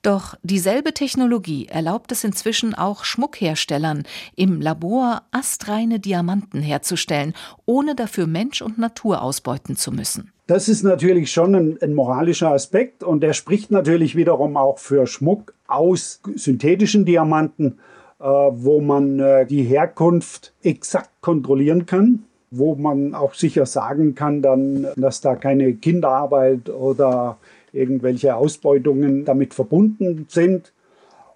Doch 0.02 0.36
dieselbe 0.44 0.94
Technologie 0.94 1.68
erlaubt 1.68 2.12
es 2.12 2.24
inzwischen 2.24 2.76
auch 2.76 3.04
Schmuckherstellern, 3.04 4.04
im 4.36 4.62
Labor 4.62 5.24
astreine 5.32 6.00
Diamanten 6.00 6.62
herzustellen, 6.62 7.34
ohne 7.66 7.96
dafür 7.96 8.28
Mensch 8.28 8.62
und 8.62 8.78
Natur 8.78 9.22
ausbeuten 9.22 9.76
zu 9.76 9.92
müssen. 9.92 10.32
Das 10.48 10.68
ist 10.68 10.84
natürlich 10.84 11.32
schon 11.32 11.54
ein, 11.54 11.78
ein, 11.82 11.94
moralischer 11.94 12.52
Aspekt 12.52 13.04
und 13.04 13.22
der 13.22 13.34
spricht 13.34 13.70
natürlich 13.70 14.16
wiederum 14.16 14.58
auch 14.58 14.80
für 14.80 15.06
Schmuck 15.06 15.54
aus 15.68 16.22
synthetischen 16.36 17.06
Diamanten. 17.06 17.78
Äh, 18.20 18.26
wo 18.26 18.82
man 18.82 19.18
äh, 19.22 19.46
die 19.46 19.64
Herkunft 19.64 20.54
exakt 20.62 21.10
kontrollieren 21.22 21.86
kann, 21.86 22.26
wo 22.52 22.76
man 22.76 23.16
auch 23.16 23.34
sicher 23.34 23.66
sagen 23.66 24.14
kann, 24.14 24.42
dann, 24.42 24.88
dass 24.98 25.22
da 25.22 25.36
keine 25.36 25.76
Kinderarbeit 25.76 26.70
oder 26.70 27.38
irgendwelche 27.74 28.36
Ausbeutungen 28.36 29.26
damit 29.26 29.54
verbunden 29.54 30.26
sind. 30.30 30.74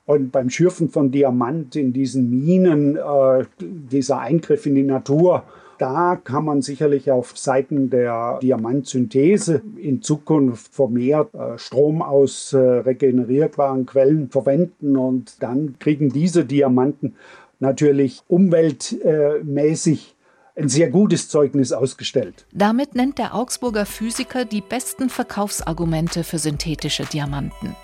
Und 0.06 0.32
beim 0.32 0.50
Schürfen 0.50 0.90
von 0.90 1.12
Diamant 1.12 1.76
in 1.76 1.94
diesen 1.94 2.30
Minen, 2.30 2.98
äh, 2.98 3.46
dieser 3.60 4.20
Eingriff 4.20 4.66
in 4.66 4.76
die 4.76 4.84
Natur, 4.84 5.44
da 5.78 6.16
kann 6.16 6.46
man 6.46 6.62
sicherlich 6.62 7.12
auf 7.12 7.38
Seiten 7.38 7.90
der 7.90 8.40
Diamantsynthese 8.42 9.62
in 9.78 10.02
Zukunft 10.02 10.74
vermehrt 10.74 11.34
äh, 11.34 11.58
Strom 11.58 12.02
aus 12.02 12.54
äh, 12.54 12.58
regenerierbaren 12.58 13.86
Quellen 13.86 14.30
verwenden 14.30 14.98
und 14.98 15.42
dann 15.42 15.76
kriegen 15.80 16.10
diese 16.10 16.46
Diamanten 16.46 17.16
natürlich 17.60 18.22
umweltmäßig 18.28 20.16
ein 20.56 20.70
sehr 20.70 20.90
gutes 20.90 21.30
Zeugnis 21.30 21.72
ausgestellt. 21.72 22.46
Damit 22.52 22.96
nennt 22.96 23.18
der 23.18 23.34
Augsburger 23.34 23.86
Physiker 23.86 24.46
die 24.46 24.62
besten 24.62 25.10
Verkaufsargumente 25.10 26.24
für 26.24 26.38
synthetische 26.38 27.06
Diamanten. 27.06 27.76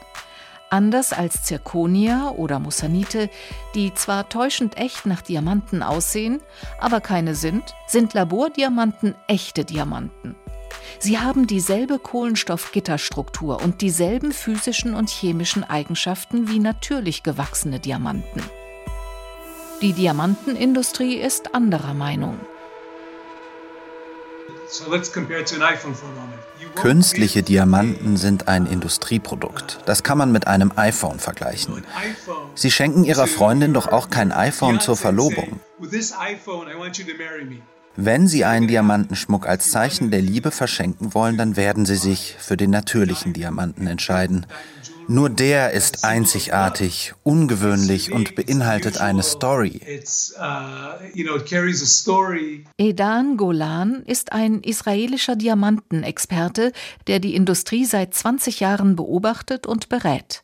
Anders 0.72 1.14
als 1.14 1.44
Zirkonia 1.46 2.30
oder 2.38 2.60
Mussanite, 2.60 3.30
die 3.74 3.92
zwar 3.96 4.30
täuschend 4.30 4.78
echt 4.78 5.08
nach 5.08 5.24
Diamanten 5.24 5.82
aussehen, 5.82 6.42
aber 6.80 7.02
keine 7.02 7.34
sind, 7.34 7.74
sind 7.88 8.14
Labordiamanten 8.14 9.16
echte 9.28 9.66
Diamanten. 9.66 10.36
Sie 11.00 11.18
haben 11.18 11.48
dieselbe 11.48 11.98
Kohlenstoffgitterstruktur 11.98 13.64
und 13.64 13.82
dieselben 13.82 14.32
physischen 14.32 14.94
und 14.94 15.10
chemischen 15.10 15.64
Eigenschaften 15.64 16.50
wie 16.50 16.60
natürlich 16.60 17.24
gewachsene 17.24 17.80
Diamanten. 17.80 18.44
Die 19.82 19.94
Diamantenindustrie 19.94 21.16
ist 21.16 21.56
anderer 21.56 21.96
Meinung. 21.96 22.38
Künstliche 26.76 27.44
Diamanten 27.44 28.18
sind 28.18 28.48
ein 28.48 28.66
Industrieprodukt. 28.66 29.80
Das 29.86 30.04
kann 30.04 30.18
man 30.18 30.32
mit 30.32 30.48
einem 30.48 30.72
iPhone 30.76 31.20
vergleichen. 31.20 31.84
Sie 32.56 32.70
schenken 32.70 33.04
ihrer 33.04 33.28
Freundin 33.28 33.74
doch 33.74 33.88
auch 33.88 34.10
kein 34.10 34.32
iPhone 34.32 34.80
zur 34.80 34.96
Verlobung. 34.96 35.60
Wenn 37.96 38.28
Sie 38.28 38.46
einen 38.46 38.68
Diamantenschmuck 38.68 39.48
als 39.48 39.72
Zeichen 39.72 40.12
der 40.12 40.22
Liebe 40.22 40.52
verschenken 40.52 41.14
wollen, 41.14 41.38
dann 41.38 41.58
werden 41.58 41.86
Sie 41.86 41.98
sich 41.98 42.36
für 42.40 42.56
den 42.56 42.70
natürlichen 42.70 43.34
Diamanten 43.34 43.88
entscheiden. 43.88 44.46
Nur 45.12 45.32
der 45.32 45.72
ist 45.72 46.06
einzigartig, 46.06 47.16
ungewöhnlich 47.24 48.12
und 48.12 48.36
beinhaltet 48.36 49.00
eine 49.00 49.24
Story. 49.24 49.82
Edan 52.78 53.38
Golan 53.38 54.04
ist 54.06 54.32
ein 54.32 54.62
israelischer 54.62 55.36
Diamantenexperte, 55.36 56.74
der 57.08 57.20
die 57.20 57.34
Industrie 57.34 57.86
seit 57.86 58.14
20 58.14 58.60
Jahren 58.60 58.96
beobachtet 58.96 59.66
und 59.66 59.90
berät. 59.90 60.44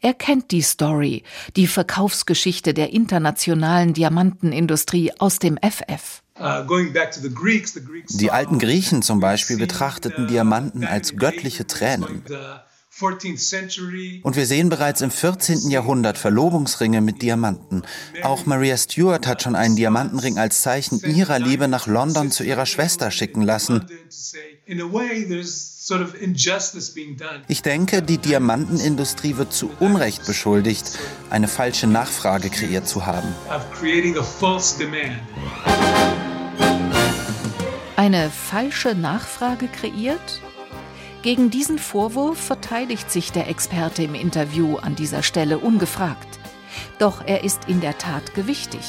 Er 0.00 0.14
kennt 0.14 0.52
die 0.52 0.62
Story, 0.62 1.22
die 1.56 1.66
Verkaufsgeschichte 1.66 2.72
der 2.72 2.94
internationalen 2.94 3.92
Diamantenindustrie 3.92 5.12
aus 5.18 5.38
dem 5.38 5.58
FF. 5.58 6.22
Uh, 6.40 6.64
die 8.08 8.30
alten 8.30 8.58
Griechen 8.58 9.02
zum 9.02 9.20
Beispiel 9.20 9.58
betrachteten 9.58 10.28
Diamanten 10.28 10.82
als 10.84 11.14
göttliche 11.14 11.66
Tränen. 11.66 12.24
Und 14.22 14.36
wir 14.36 14.46
sehen 14.46 14.68
bereits 14.68 15.00
im 15.00 15.10
14. 15.10 15.70
Jahrhundert 15.70 16.18
Verlobungsringe 16.18 17.00
mit 17.00 17.22
Diamanten. 17.22 17.82
Auch 18.22 18.46
Maria 18.46 18.76
Stuart 18.76 19.26
hat 19.26 19.42
schon 19.42 19.56
einen 19.56 19.76
Diamantenring 19.76 20.38
als 20.38 20.62
Zeichen 20.62 21.00
ihrer 21.00 21.38
Liebe 21.38 21.68
nach 21.68 21.86
London 21.86 22.30
zu 22.30 22.44
ihrer 22.44 22.66
Schwester 22.66 23.10
schicken 23.10 23.42
lassen. 23.42 23.86
Ich 27.48 27.62
denke, 27.62 28.02
die 28.02 28.18
Diamantenindustrie 28.18 29.36
wird 29.36 29.52
zu 29.52 29.70
Unrecht 29.80 30.26
beschuldigt, 30.26 30.98
eine 31.28 31.48
falsche 31.48 31.86
Nachfrage 31.88 32.50
kreiert 32.50 32.86
zu 32.86 33.04
haben. 33.04 33.28
Eine 37.96 38.30
falsche 38.30 38.94
Nachfrage 38.94 39.68
kreiert? 39.68 40.40
Gegen 41.22 41.50
diesen 41.50 41.78
Vorwurf 41.78 42.36
verteidigt 42.36 43.08
sich 43.12 43.30
der 43.30 43.48
Experte 43.48 44.02
im 44.02 44.16
Interview 44.16 44.76
an 44.78 44.96
dieser 44.96 45.22
Stelle 45.22 45.58
ungefragt. 45.58 46.40
Doch 46.98 47.22
er 47.24 47.44
ist 47.44 47.68
in 47.68 47.80
der 47.80 47.96
Tat 47.96 48.34
gewichtig. 48.34 48.80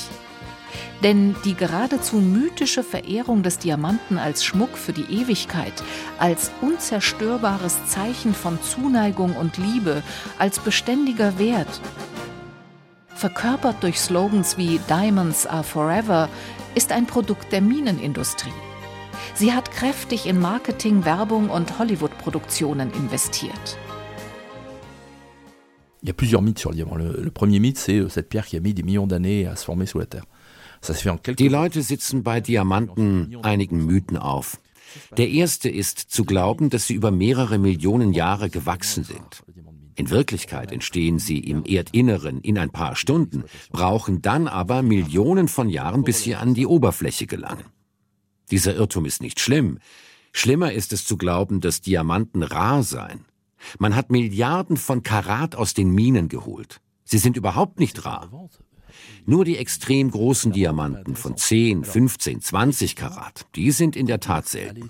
Denn 1.03 1.35
die 1.45 1.53
geradezu 1.53 2.15
mythische 2.15 2.83
Verehrung 2.83 3.43
des 3.43 3.59
Diamanten 3.59 4.17
als 4.17 4.43
Schmuck 4.43 4.77
für 4.77 4.93
die 4.93 5.21
Ewigkeit, 5.21 5.73
als 6.17 6.49
unzerstörbares 6.61 7.85
Zeichen 7.85 8.33
von 8.33 8.57
Zuneigung 8.63 9.35
und 9.35 9.57
Liebe, 9.57 10.01
als 10.39 10.57
beständiger 10.57 11.37
Wert, 11.37 11.81
verkörpert 13.13 13.83
durch 13.83 13.99
Slogans 13.99 14.57
wie 14.57 14.79
Diamonds 14.89 15.45
are 15.45 15.63
forever, 15.63 16.29
ist 16.73 16.91
ein 16.91 17.05
Produkt 17.05 17.51
der 17.51 17.61
Minenindustrie. 17.61 18.51
Sie 19.35 19.53
hat 19.53 19.71
kräftig 19.71 20.25
in 20.25 20.39
Marketing, 20.39 21.05
Werbung 21.05 21.49
und 21.49 21.79
Hollywood-Produktionen 21.79 22.91
investiert. 22.93 23.77
Il 26.01 26.07
y 26.07 26.11
a 26.11 26.13
plusieurs 26.13 26.41
mythes 26.41 26.59
sur 26.59 26.71
le 26.71 26.75
diamant. 26.75 26.97
Le, 26.97 27.21
le 27.23 27.31
premier 27.31 27.59
mythe, 27.59 27.77
c'est 27.77 27.99
euh, 27.99 28.09
cette 28.09 28.27
pierre 28.27 28.45
qui 28.45 28.57
a 28.57 28.59
mis 28.59 28.73
des 28.73 28.83
millions 28.83 29.07
d'années 29.07 29.47
à 29.47 29.55
se 29.55 29.63
former 29.63 29.85
sous 29.85 29.99
la 29.99 30.05
Terre. 30.05 30.25
Die 31.39 31.47
Leute 31.47 31.81
sitzen 31.81 32.23
bei 32.23 32.41
Diamanten 32.41 33.37
einigen 33.41 33.85
Mythen 33.85 34.17
auf. 34.17 34.59
Der 35.17 35.29
erste 35.29 35.69
ist 35.69 35.99
zu 35.99 36.25
glauben, 36.25 36.69
dass 36.69 36.87
sie 36.87 36.93
über 36.93 37.09
mehrere 37.09 37.57
Millionen 37.57 38.13
Jahre 38.13 38.49
gewachsen 38.49 39.03
sind. 39.03 39.43
In 39.95 40.09
Wirklichkeit 40.09 40.71
entstehen 40.71 41.19
sie 41.19 41.39
im 41.39 41.63
Erdinneren 41.65 42.41
in 42.41 42.57
ein 42.57 42.71
paar 42.71 42.95
Stunden, 42.95 43.43
brauchen 43.71 44.21
dann 44.21 44.47
aber 44.47 44.81
Millionen 44.81 45.47
von 45.47 45.69
Jahren, 45.69 46.03
bis 46.03 46.23
sie 46.23 46.35
an 46.35 46.53
die 46.53 46.65
Oberfläche 46.65 47.27
gelangen. 47.27 47.65
Dieser 48.53 48.75
Irrtum 48.75 49.05
ist 49.05 49.19
nicht 49.19 49.39
schlimm. 49.39 49.79
Schlimmer 50.31 50.73
ist 50.73 50.93
es 50.93 51.05
zu 51.05 51.17
glauben, 51.17 51.59
dass 51.59 51.81
Diamanten 51.81 52.43
rar 52.43 52.83
seien. 52.83 53.25
Man 53.79 53.95
hat 53.95 54.11
Milliarden 54.11 54.77
von 54.77 55.01
Karat 55.01 55.55
aus 55.55 55.73
den 55.73 55.89
Minen 55.89 56.29
geholt. 56.29 56.79
Sie 57.03 57.17
sind 57.17 57.35
überhaupt 57.35 57.79
nicht 57.79 58.05
rar. 58.05 58.29
Nur 59.25 59.45
die 59.45 59.57
extrem 59.57 60.11
großen 60.11 60.51
Diamanten 60.51 61.15
von 61.15 61.37
10, 61.37 61.83
15, 61.83 62.41
20 62.41 62.95
Karat, 62.95 63.45
die 63.55 63.71
sind 63.71 63.95
in 63.95 64.05
der 64.05 64.19
Tat 64.19 64.47
selten. 64.47 64.89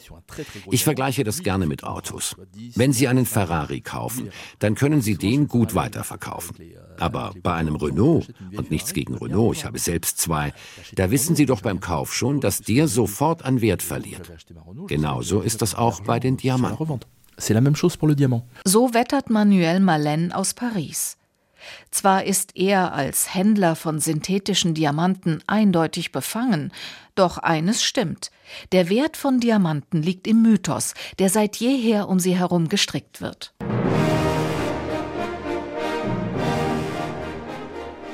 Ich 0.71 0.83
vergleiche 0.83 1.23
das 1.23 1.43
gerne 1.43 1.65
mit 1.65 1.83
Autos. 1.83 2.35
Wenn 2.75 2.93
Sie 2.93 3.07
einen 3.07 3.25
Ferrari 3.25 3.81
kaufen, 3.81 4.29
dann 4.59 4.75
können 4.75 5.01
Sie 5.01 5.15
den 5.17 5.47
gut 5.47 5.75
weiterverkaufen. 5.75 6.57
Aber 6.99 7.33
bei 7.41 7.53
einem 7.53 7.75
Renault, 7.75 8.27
und 8.55 8.71
nichts 8.71 8.93
gegen 8.93 9.15
Renault, 9.15 9.57
ich 9.57 9.65
habe 9.65 9.79
selbst 9.79 10.19
zwei, 10.19 10.53
da 10.95 11.11
wissen 11.11 11.35
Sie 11.35 11.45
doch 11.45 11.61
beim 11.61 11.79
Kauf 11.79 12.13
schon, 12.13 12.39
dass 12.39 12.61
der 12.61 12.87
sofort 12.87 13.45
an 13.45 13.61
Wert 13.61 13.81
verliert. 13.81 14.31
Genauso 14.87 15.41
ist 15.41 15.61
das 15.61 15.75
auch 15.75 16.01
bei 16.01 16.19
den 16.19 16.37
Diamanten. 16.37 16.99
So 18.65 18.93
wettert 18.93 19.29
Manuel 19.29 19.79
Malen 19.79 20.31
aus 20.31 20.53
Paris. 20.53 21.17
Zwar 21.91 22.23
ist 22.23 22.55
er 22.55 22.93
als 22.93 23.33
Händler 23.33 23.75
von 23.75 23.99
synthetischen 23.99 24.73
Diamanten 24.73 25.41
eindeutig 25.47 26.11
befangen, 26.11 26.71
doch 27.15 27.37
eines 27.37 27.83
stimmt. 27.83 28.31
Der 28.71 28.89
Wert 28.89 29.17
von 29.17 29.39
Diamanten 29.39 30.01
liegt 30.01 30.27
im 30.27 30.41
Mythos, 30.41 30.93
der 31.19 31.29
seit 31.29 31.57
jeher 31.57 32.09
um 32.09 32.19
sie 32.19 32.37
herum 32.37 32.69
gestrickt 32.69 33.21
wird. 33.21 33.53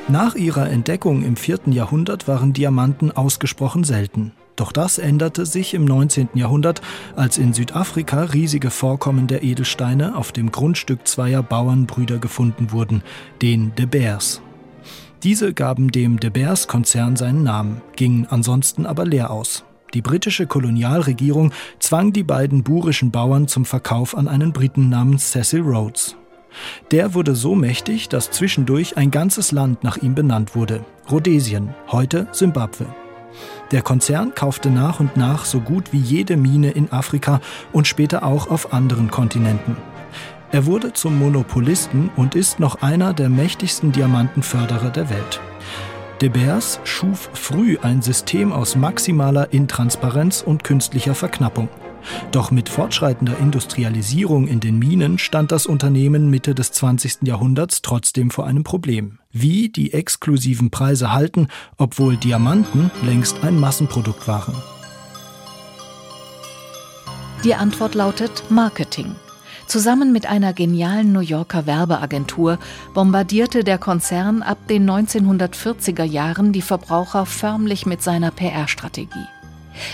Nach 0.07 0.33
ihrer 0.33 0.69
Entdeckung 0.69 1.23
im 1.23 1.35
vierten 1.35 1.71
Jahrhundert 1.71 2.27
waren 2.27 2.51
Diamanten 2.51 3.11
ausgesprochen 3.11 3.83
selten. 3.83 4.33
Doch 4.59 4.73
das 4.73 4.97
änderte 4.97 5.45
sich 5.45 5.73
im 5.73 5.85
19. 5.85 6.31
Jahrhundert, 6.33 6.81
als 7.15 7.37
in 7.37 7.53
Südafrika 7.53 8.23
riesige 8.23 8.71
Vorkommen 8.71 9.25
der 9.25 9.41
Edelsteine 9.41 10.17
auf 10.17 10.33
dem 10.33 10.51
Grundstück 10.51 11.07
zweier 11.07 11.41
Bauernbrüder 11.41 12.17
gefunden 12.17 12.73
wurden, 12.73 13.01
den 13.41 13.73
De 13.75 13.85
Beers. 13.85 14.41
Diese 15.23 15.53
gaben 15.53 15.91
dem 15.93 16.19
De 16.19 16.29
Beers-Konzern 16.29 17.15
seinen 17.15 17.43
Namen, 17.43 17.81
gingen 17.95 18.27
ansonsten 18.29 18.85
aber 18.85 19.05
leer 19.05 19.31
aus. 19.31 19.63
Die 19.93 20.01
britische 20.01 20.45
Kolonialregierung 20.45 21.53
zwang 21.79 22.11
die 22.11 22.23
beiden 22.23 22.61
burischen 22.63 23.11
Bauern 23.11 23.47
zum 23.47 23.63
Verkauf 23.63 24.17
an 24.17 24.27
einen 24.27 24.51
Briten 24.51 24.89
namens 24.89 25.31
Cecil 25.31 25.61
Rhodes. 25.61 26.17
Der 26.91 27.13
wurde 27.13 27.33
so 27.33 27.55
mächtig, 27.55 28.09
dass 28.09 28.29
zwischendurch 28.29 28.97
ein 28.97 29.09
ganzes 29.09 29.53
Land 29.53 29.85
nach 29.85 29.95
ihm 29.95 30.15
benannt 30.15 30.53
wurde, 30.53 30.83
Rhodesien, 31.09 31.73
heute 31.87 32.27
Simbabwe. 32.33 32.87
Der 33.71 33.81
Konzern 33.83 34.33
kaufte 34.33 34.71
nach 34.71 34.99
und 34.99 35.15
nach 35.15 35.45
so 35.45 35.61
gut 35.61 35.93
wie 35.93 35.99
jede 35.99 36.37
Mine 36.37 36.71
in 36.71 36.91
Afrika 36.91 37.39
und 37.71 37.87
später 37.87 38.23
auch 38.23 38.49
auf 38.49 38.73
anderen 38.73 39.11
Kontinenten. 39.11 39.77
Er 40.51 40.65
wurde 40.65 40.93
zum 40.93 41.19
Monopolisten 41.19 42.09
und 42.15 42.33
ist 42.33 42.59
noch 42.59 42.81
einer 42.81 43.13
der 43.13 43.29
mächtigsten 43.29 43.91
Diamantenförderer 43.91 44.89
der 44.89 45.11
Welt. 45.11 45.39
De 46.21 46.29
Beers 46.29 46.79
schuf 46.83 47.29
früh 47.33 47.77
ein 47.81 48.01
System 48.01 48.51
aus 48.51 48.75
maximaler 48.75 49.53
Intransparenz 49.53 50.41
und 50.41 50.63
künstlicher 50.63 51.13
Verknappung. 51.13 51.69
Doch 52.31 52.51
mit 52.51 52.69
fortschreitender 52.69 53.37
Industrialisierung 53.39 54.47
in 54.47 54.59
den 54.59 54.79
Minen 54.79 55.17
stand 55.17 55.51
das 55.51 55.65
Unternehmen 55.65 56.29
Mitte 56.29 56.55
des 56.55 56.71
20. 56.71 57.19
Jahrhunderts 57.23 57.81
trotzdem 57.81 58.31
vor 58.31 58.45
einem 58.45 58.63
Problem. 58.63 59.19
Wie 59.31 59.69
die 59.69 59.93
exklusiven 59.93 60.71
Preise 60.71 61.11
halten, 61.11 61.47
obwohl 61.77 62.17
Diamanten 62.17 62.91
längst 63.03 63.43
ein 63.43 63.59
Massenprodukt 63.59 64.27
waren. 64.27 64.55
Die 67.43 67.55
Antwort 67.55 67.95
lautet 67.95 68.43
Marketing. 68.49 69.15
Zusammen 69.65 70.11
mit 70.11 70.25
einer 70.25 70.51
genialen 70.51 71.13
New 71.13 71.19
Yorker 71.19 71.67
Werbeagentur 71.67 72.57
bombardierte 72.95 73.63
der 73.63 73.77
Konzern 73.77 74.41
ab 74.41 74.57
den 74.67 74.89
1940er 74.89 76.03
Jahren 76.03 76.51
die 76.51 76.63
Verbraucher 76.63 77.27
förmlich 77.27 77.85
mit 77.85 78.01
seiner 78.01 78.31
PR-Strategie. 78.31 79.27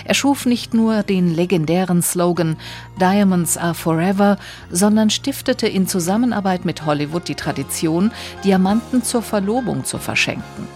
Er 0.04 0.14
schuf 0.14 0.46
nicht 0.46 0.74
nur 0.74 1.02
den 1.02 1.34
legendären 1.34 2.02
Slogan 2.02 2.56
Diamonds 3.00 3.56
are 3.56 3.74
forever, 3.74 4.38
sondern 4.70 5.10
stiftete 5.10 5.66
in 5.66 5.86
Zusammenarbeit 5.86 6.64
mit 6.64 6.86
Hollywood 6.86 7.28
die 7.28 7.34
Tradition, 7.34 8.12
Diamanten 8.44 9.02
zur 9.02 9.22
Verlobung 9.22 9.84
zu 9.84 9.98
verschenken. 9.98 10.68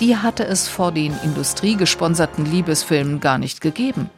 Die 0.00 0.16
hatte 0.16 0.44
es 0.46 0.68
vor 0.68 0.92
den 0.92 1.14
industriegesponserten 1.22 2.44
Liebesfilmen 2.46 3.20
gar 3.20 3.38
nicht 3.38 3.60
gegeben. 3.60 4.10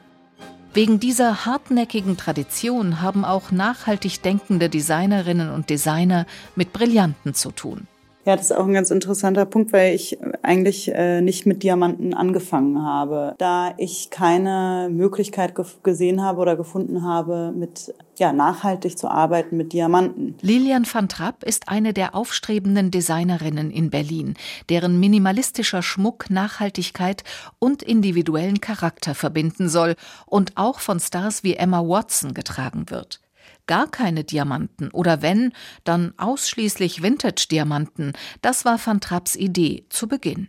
Wegen 0.75 1.01
dieser 1.01 1.47
hartnäckigen 1.47 2.17
Tradition 2.17 3.01
haben 3.01 3.25
auch 3.25 3.51
nachhaltig 3.51 4.23
denkende 4.23 4.69
Designerinnen 4.69 5.51
und 5.51 5.71
Designer 5.71 6.27
mit 6.55 6.73
Brillanten 6.73 7.35
zu 7.35 7.51
tun. 7.51 7.87
Ja, 8.29 8.37
das 8.37 8.51
ist 8.51 8.57
auch 8.59 8.67
ein 8.67 8.75
ganz 8.75 8.91
interessanter 8.91 9.47
Punkt, 9.47 9.73
weil 9.73 9.95
ich 9.95 10.19
eigentlich 10.43 10.93
äh, 10.93 11.23
nicht 11.23 11.47
mit 11.47 11.63
Diamanten 11.63 12.13
angefangen 12.13 12.85
habe, 12.85 13.35
da 13.39 13.73
ich 13.79 14.11
keine 14.11 14.91
Möglichkeit 14.93 15.55
gesehen 15.83 16.23
habe 16.23 16.43
oder 16.43 16.55
gefunden 16.55 17.05
habe, 17.05 17.55
mit 17.57 17.95
ja, 18.17 18.35
nachhaltig 18.35 18.99
zu 18.99 19.09
arbeiten 19.09 19.57
mit 19.57 19.73
Diamanten. 19.73 20.35
Lilian 20.43 20.87
van 20.93 21.09
Trapp 21.09 21.43
ist 21.43 21.71
eine 21.71 21.95
der 21.95 22.15
aufstrebenden 22.15 22.91
Designerinnen 22.91 23.71
in 23.71 23.89
Berlin, 23.89 24.35
deren 24.69 25.01
minimalistischer 25.01 25.81
Schmuck 25.81 26.29
Nachhaltigkeit 26.29 27.25
und 27.59 27.83
individuellen 27.83 28.61
Charakter 28.61 29.15
verbinden 29.15 29.71
soll 29.71 29.95
und 30.27 30.53
auch 30.57 30.81
von 30.81 31.01
Stars 31.01 31.45
wie 31.45 31.55
Emma 31.55 31.81
Watson 31.81 32.35
getragen 32.35 32.91
wird 32.91 33.21
gar 33.69 33.89
keine 33.89 34.25
Diamanten 34.25 34.91
oder 34.91 35.23
wenn, 35.23 35.53
dann 35.85 36.13
ausschließlich 36.17 37.03
Vintage-Diamanten. 37.03 38.15
Das 38.43 38.65
war 38.65 38.85
Van 38.85 39.01
Trapps 39.01 39.37
Idee 39.37 39.85
zu 39.91 40.09
Beginn. 40.09 40.49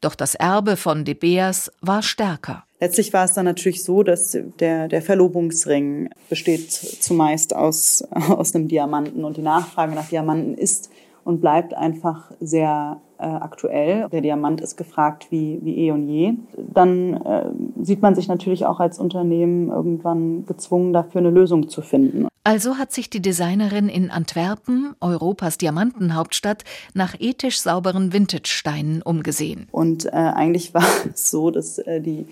Doch 0.00 0.14
das 0.14 0.36
Erbe 0.36 0.76
von 0.76 1.04
De 1.04 1.14
Beers 1.14 1.72
war 1.80 2.02
stärker. 2.02 2.64
Letztlich 2.80 3.12
war 3.12 3.24
es 3.24 3.32
dann 3.32 3.44
natürlich 3.44 3.84
so, 3.84 4.02
dass 4.02 4.36
der, 4.58 4.88
der 4.88 5.02
Verlobungsring 5.02 6.10
besteht 6.28 6.72
zumeist 6.72 7.54
aus, 7.54 8.02
aus 8.10 8.54
einem 8.54 8.68
Diamanten 8.68 9.24
und 9.24 9.36
die 9.36 9.42
Nachfrage 9.42 9.94
nach 9.94 10.08
Diamanten 10.08 10.54
ist 10.54 10.90
und 11.24 11.40
bleibt 11.40 11.74
einfach 11.74 12.32
sehr 12.40 13.00
äh, 13.18 13.22
aktuell. 13.22 14.08
Der 14.10 14.20
Diamant 14.20 14.60
ist 14.60 14.76
gefragt 14.76 15.28
wie, 15.30 15.60
wie 15.62 15.76
eh 15.78 15.92
und 15.92 16.08
je. 16.08 16.32
Dann 16.56 17.14
äh, 17.14 17.50
sieht 17.80 18.02
man 18.02 18.16
sich 18.16 18.26
natürlich 18.26 18.66
auch 18.66 18.80
als 18.80 18.98
Unternehmen 18.98 19.68
irgendwann 19.68 20.44
gezwungen, 20.46 20.92
dafür 20.92 21.20
eine 21.20 21.30
Lösung 21.30 21.68
zu 21.68 21.82
finden. 21.82 22.26
Also 22.44 22.76
hat 22.76 22.92
sich 22.92 23.08
die 23.08 23.22
Designerin 23.22 23.88
in 23.88 24.10
Antwerpen, 24.10 24.96
Europas 25.00 25.58
Diamantenhauptstadt, 25.58 26.64
nach 26.92 27.14
ethisch 27.20 27.60
sauberen 27.60 28.12
Vintage-Steinen 28.12 29.00
umgesehen. 29.00 29.68
Und 29.70 30.06
äh, 30.06 30.10
eigentlich 30.10 30.74
war 30.74 30.84
es 31.14 31.30
so, 31.30 31.52
dass 31.52 31.78
äh, 31.78 32.00
die 32.00 32.26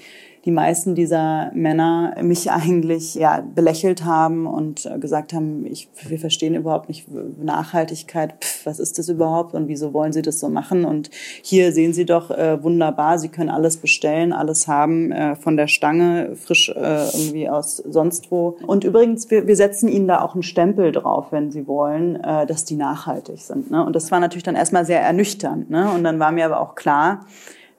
die 0.44 0.50
meisten 0.50 0.94
dieser 0.94 1.50
Männer 1.54 2.14
mich 2.22 2.50
eigentlich 2.50 3.14
ja, 3.14 3.42
belächelt 3.54 4.04
haben 4.04 4.46
und 4.46 4.86
äh, 4.86 4.98
gesagt 4.98 5.32
haben, 5.32 5.66
ich, 5.66 5.88
wir 6.06 6.18
verstehen 6.18 6.54
überhaupt 6.54 6.88
nicht 6.88 7.06
Nachhaltigkeit, 7.42 8.34
Pff, 8.40 8.66
was 8.66 8.78
ist 8.78 8.98
das 8.98 9.08
überhaupt 9.08 9.54
und 9.54 9.68
wieso 9.68 9.92
wollen 9.92 10.12
sie 10.12 10.22
das 10.22 10.40
so 10.40 10.48
machen? 10.48 10.84
Und 10.84 11.10
hier 11.42 11.72
sehen 11.72 11.92
Sie 11.92 12.06
doch 12.06 12.30
äh, 12.30 12.62
wunderbar, 12.62 13.18
Sie 13.18 13.28
können 13.28 13.50
alles 13.50 13.76
bestellen, 13.76 14.32
alles 14.32 14.66
haben, 14.66 15.12
äh, 15.12 15.36
von 15.36 15.56
der 15.56 15.66
Stange, 15.66 16.36
frisch 16.36 16.70
äh, 16.70 17.06
irgendwie 17.12 17.48
aus 17.48 17.76
sonst 17.76 18.30
wo. 18.30 18.56
Und 18.66 18.84
übrigens, 18.84 19.30
wir, 19.30 19.46
wir 19.46 19.56
setzen 19.56 19.88
Ihnen 19.88 20.08
da 20.08 20.22
auch 20.22 20.34
einen 20.34 20.42
Stempel 20.42 20.92
drauf, 20.92 21.26
wenn 21.30 21.50
Sie 21.50 21.66
wollen, 21.66 22.16
äh, 22.16 22.46
dass 22.46 22.64
die 22.64 22.76
nachhaltig 22.76 23.40
sind. 23.40 23.70
Ne? 23.70 23.84
Und 23.84 23.94
das 23.94 24.10
war 24.10 24.20
natürlich 24.20 24.44
dann 24.44 24.56
erstmal 24.56 24.84
sehr 24.84 25.00
ernüchternd. 25.00 25.70
Ne? 25.70 25.90
Und 25.90 26.04
dann 26.04 26.18
war 26.18 26.32
mir 26.32 26.46
aber 26.46 26.60
auch 26.60 26.74
klar, 26.74 27.26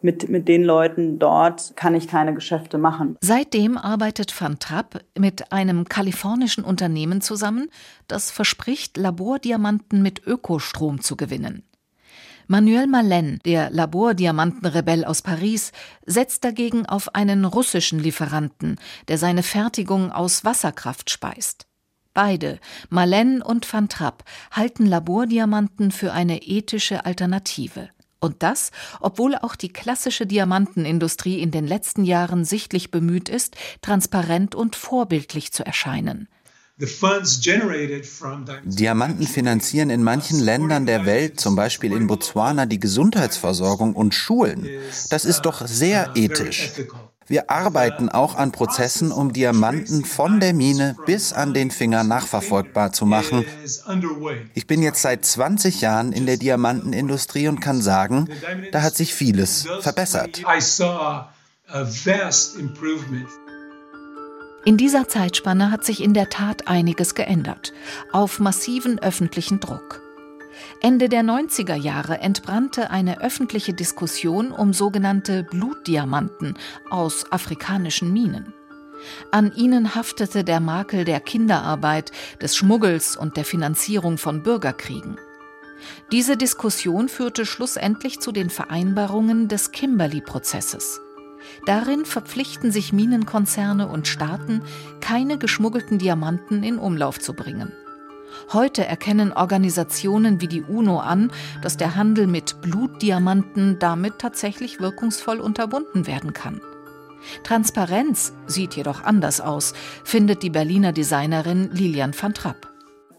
mit, 0.03 0.29
mit 0.29 0.47
den 0.47 0.63
Leuten 0.63 1.19
dort 1.19 1.73
kann 1.75 1.95
ich 1.95 2.07
keine 2.07 2.33
Geschäfte 2.33 2.77
machen. 2.77 3.17
Seitdem 3.21 3.77
arbeitet 3.77 4.33
Van 4.39 4.59
Trapp 4.59 5.03
mit 5.17 5.51
einem 5.51 5.85
kalifornischen 5.85 6.63
Unternehmen 6.63 7.21
zusammen, 7.21 7.69
das 8.07 8.31
verspricht, 8.31 8.97
Labordiamanten 8.97 10.01
mit 10.01 10.25
Ökostrom 10.25 11.01
zu 11.01 11.15
gewinnen. 11.15 11.63
Manuel 12.47 12.87
Malen, 12.87 13.39
der 13.45 13.69
Labordiamantenrebell 13.69 15.05
aus 15.05 15.21
Paris, 15.21 15.71
setzt 16.05 16.43
dagegen 16.43 16.85
auf 16.85 17.15
einen 17.15 17.45
russischen 17.45 17.99
Lieferanten, 17.99 18.77
der 19.07 19.17
seine 19.17 19.43
Fertigung 19.43 20.11
aus 20.11 20.43
Wasserkraft 20.43 21.09
speist. 21.09 21.65
Beide, 22.13 22.59
Malen 22.89 23.41
und 23.41 23.71
Van 23.71 23.87
Trapp, 23.87 24.25
halten 24.51 24.85
Labordiamanten 24.85 25.91
für 25.91 26.11
eine 26.11 26.41
ethische 26.41 27.05
Alternative. 27.05 27.89
Und 28.21 28.43
das, 28.43 28.71
obwohl 28.99 29.35
auch 29.35 29.55
die 29.55 29.73
klassische 29.73 30.27
Diamantenindustrie 30.27 31.39
in 31.39 31.49
den 31.49 31.65
letzten 31.65 32.05
Jahren 32.05 32.45
sichtlich 32.45 32.91
bemüht 32.91 33.29
ist, 33.29 33.55
transparent 33.81 34.53
und 34.53 34.75
vorbildlich 34.75 35.51
zu 35.51 35.65
erscheinen. 35.65 36.29
Diamanten 38.63 39.27
finanzieren 39.27 39.89
in 39.89 40.03
manchen 40.03 40.39
Ländern 40.39 40.85
der 40.85 41.05
Welt, 41.05 41.39
zum 41.39 41.55
Beispiel 41.55 41.91
in 41.93 42.07
Botswana, 42.07 42.65
die 42.65 42.79
Gesundheitsversorgung 42.79 43.95
und 43.95 44.13
Schulen. 44.13 44.67
Das 45.09 45.25
ist 45.25 45.41
doch 45.41 45.67
sehr 45.67 46.11
ethisch. 46.15 46.71
Wir 47.31 47.49
arbeiten 47.49 48.09
auch 48.09 48.35
an 48.35 48.51
Prozessen, 48.51 49.13
um 49.13 49.31
Diamanten 49.31 50.03
von 50.03 50.41
der 50.41 50.53
Mine 50.53 50.97
bis 51.05 51.31
an 51.31 51.53
den 51.53 51.71
Finger 51.71 52.03
nachverfolgbar 52.03 52.91
zu 52.91 53.05
machen. 53.05 53.45
Ich 54.53 54.67
bin 54.67 54.83
jetzt 54.83 55.01
seit 55.01 55.23
20 55.23 55.79
Jahren 55.79 56.11
in 56.11 56.25
der 56.25 56.35
Diamantenindustrie 56.35 57.47
und 57.47 57.61
kann 57.61 57.81
sagen, 57.81 58.27
da 58.73 58.81
hat 58.81 58.97
sich 58.97 59.13
vieles 59.13 59.65
verbessert. 59.79 60.43
In 64.65 64.77
dieser 64.77 65.07
Zeitspanne 65.07 65.71
hat 65.71 65.85
sich 65.85 66.03
in 66.03 66.13
der 66.13 66.29
Tat 66.29 66.67
einiges 66.67 67.15
geändert, 67.15 67.71
auf 68.11 68.39
massiven 68.39 68.99
öffentlichen 68.99 69.61
Druck. 69.61 70.01
Ende 70.81 71.09
der 71.09 71.23
90er 71.23 71.75
Jahre 71.75 72.19
entbrannte 72.19 72.89
eine 72.89 73.21
öffentliche 73.21 73.73
Diskussion 73.73 74.51
um 74.51 74.73
sogenannte 74.73 75.43
Blutdiamanten 75.43 76.57
aus 76.89 77.31
afrikanischen 77.31 78.11
Minen. 78.11 78.53
An 79.31 79.51
ihnen 79.55 79.95
haftete 79.95 80.43
der 80.43 80.59
Makel 80.59 81.05
der 81.05 81.19
Kinderarbeit, 81.19 82.11
des 82.41 82.55
Schmuggels 82.55 83.15
und 83.15 83.37
der 83.37 83.45
Finanzierung 83.45 84.17
von 84.17 84.43
Bürgerkriegen. 84.43 85.17
Diese 86.11 86.37
Diskussion 86.37 87.09
führte 87.09 87.45
schlussendlich 87.45 88.19
zu 88.19 88.31
den 88.31 88.49
Vereinbarungen 88.49 89.47
des 89.47 89.71
Kimberley-Prozesses. 89.71 91.01
Darin 91.65 92.05
verpflichten 92.05 92.71
sich 92.71 92.93
Minenkonzerne 92.93 93.87
und 93.87 94.07
Staaten, 94.07 94.61
keine 94.99 95.37
geschmuggelten 95.37 95.97
Diamanten 95.97 96.63
in 96.63 96.77
Umlauf 96.77 97.19
zu 97.19 97.33
bringen. 97.33 97.71
Heute 98.53 98.85
erkennen 98.85 99.33
Organisationen 99.33 100.41
wie 100.41 100.47
die 100.47 100.61
UNO 100.61 100.99
an, 100.99 101.31
dass 101.61 101.77
der 101.77 101.95
Handel 101.95 102.27
mit 102.27 102.61
Blutdiamanten 102.61 103.77
damit 103.79 104.19
tatsächlich 104.19 104.79
wirkungsvoll 104.79 105.39
unterbunden 105.39 106.07
werden 106.07 106.33
kann. 106.33 106.61
Transparenz 107.43 108.33
sieht 108.47 108.75
jedoch 108.75 109.03
anders 109.03 109.41
aus, 109.41 109.73
findet 110.03 110.43
die 110.43 110.49
Berliner 110.49 110.91
Designerin 110.91 111.69
Lilian 111.71 112.13
van 112.19 112.33
Trapp. 112.33 112.67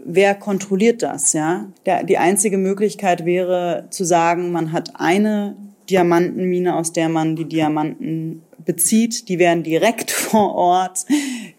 Wer 0.05 0.35
kontrolliert 0.35 1.03
das? 1.03 1.33
Ja, 1.33 1.69
die 1.87 2.19
einzige 2.19 2.59
Möglichkeit 2.59 3.25
wäre 3.25 3.87
zu 3.91 4.05
sagen, 4.05 4.51
man 4.51 4.73
hat 4.73 5.01
eine 5.01 5.57
Diamantenmine, 5.89 6.75
aus 6.75 6.93
der 6.93 7.09
man 7.09 7.37
die 7.37 7.49
Diamanten 7.49 8.43
bezieht. 8.65 9.29
Die 9.29 9.39
werden 9.39 9.63
direkt 9.63 10.11
vor 10.33 10.55
Ort 10.55 11.07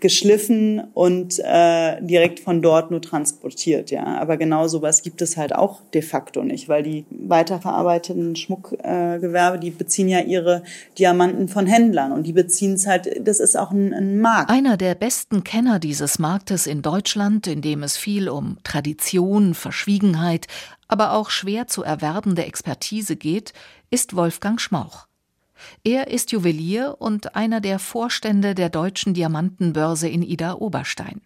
geschliffen 0.04 0.84
und 0.94 1.40
äh, 1.40 2.02
direkt 2.02 2.42
von 2.42 2.62
dort 2.62 2.92
nur 2.92 3.02
transportiert. 3.02 3.90
Ja, 3.90 4.04
aber 4.04 4.36
genau 4.36 4.68
sowas 4.68 5.02
gibt 5.02 5.22
es 5.22 5.38
halt 5.38 5.56
auch 5.56 5.80
de 5.94 6.02
facto 6.02 6.44
nicht, 6.44 6.68
weil 6.68 6.84
die 6.84 7.06
weiterverarbeiteten 7.10 8.36
Schmuckgewerbe, 8.36 9.58
äh, 9.58 9.60
die 9.60 9.72
beziehen 9.72 10.10
ja 10.10 10.20
ihre 10.20 10.64
Diamanten 11.00 11.48
von 11.48 11.68
Händlern 11.68 12.12
und 12.12 12.28
die 12.28 12.34
beziehen 12.34 12.74
es 12.74 12.86
halt. 12.86 13.08
Das 13.26 13.40
ist 13.40 13.58
auch 13.58 13.72
ein, 13.72 13.94
ein 13.94 14.20
Markt. 14.20 14.52
Einer 14.52 14.76
der 14.76 14.94
besten 14.94 15.46
Kenner 15.46 15.80
dieses 15.80 16.20
Marktes 16.20 16.68
in 16.68 16.82
Deutschland, 16.82 17.48
in 17.48 17.62
dem 17.62 17.82
es 17.82 17.96
viel 17.96 18.28
um 18.28 18.58
Tradition, 18.66 19.54
Verschwiegenheit, 19.54 20.48
aber 20.90 21.14
auch 21.14 21.30
schwer 21.30 21.68
zu 21.68 21.82
erwerbende 21.82 22.44
Expertise 22.44 23.16
geht, 23.16 23.54
ist 23.90 24.18
Wolfgang 24.18 24.60
Schmauch. 24.60 25.08
Er 25.84 26.08
ist 26.08 26.32
Juwelier 26.32 26.96
und 27.00 27.36
einer 27.36 27.62
der 27.62 27.80
Vorstände 27.80 28.56
der 28.56 28.70
deutschen 28.70 29.14
Diamantenbörse 29.14 30.08
in 30.08 30.22
Ida 30.22 30.56
Oberstein. 30.56 31.22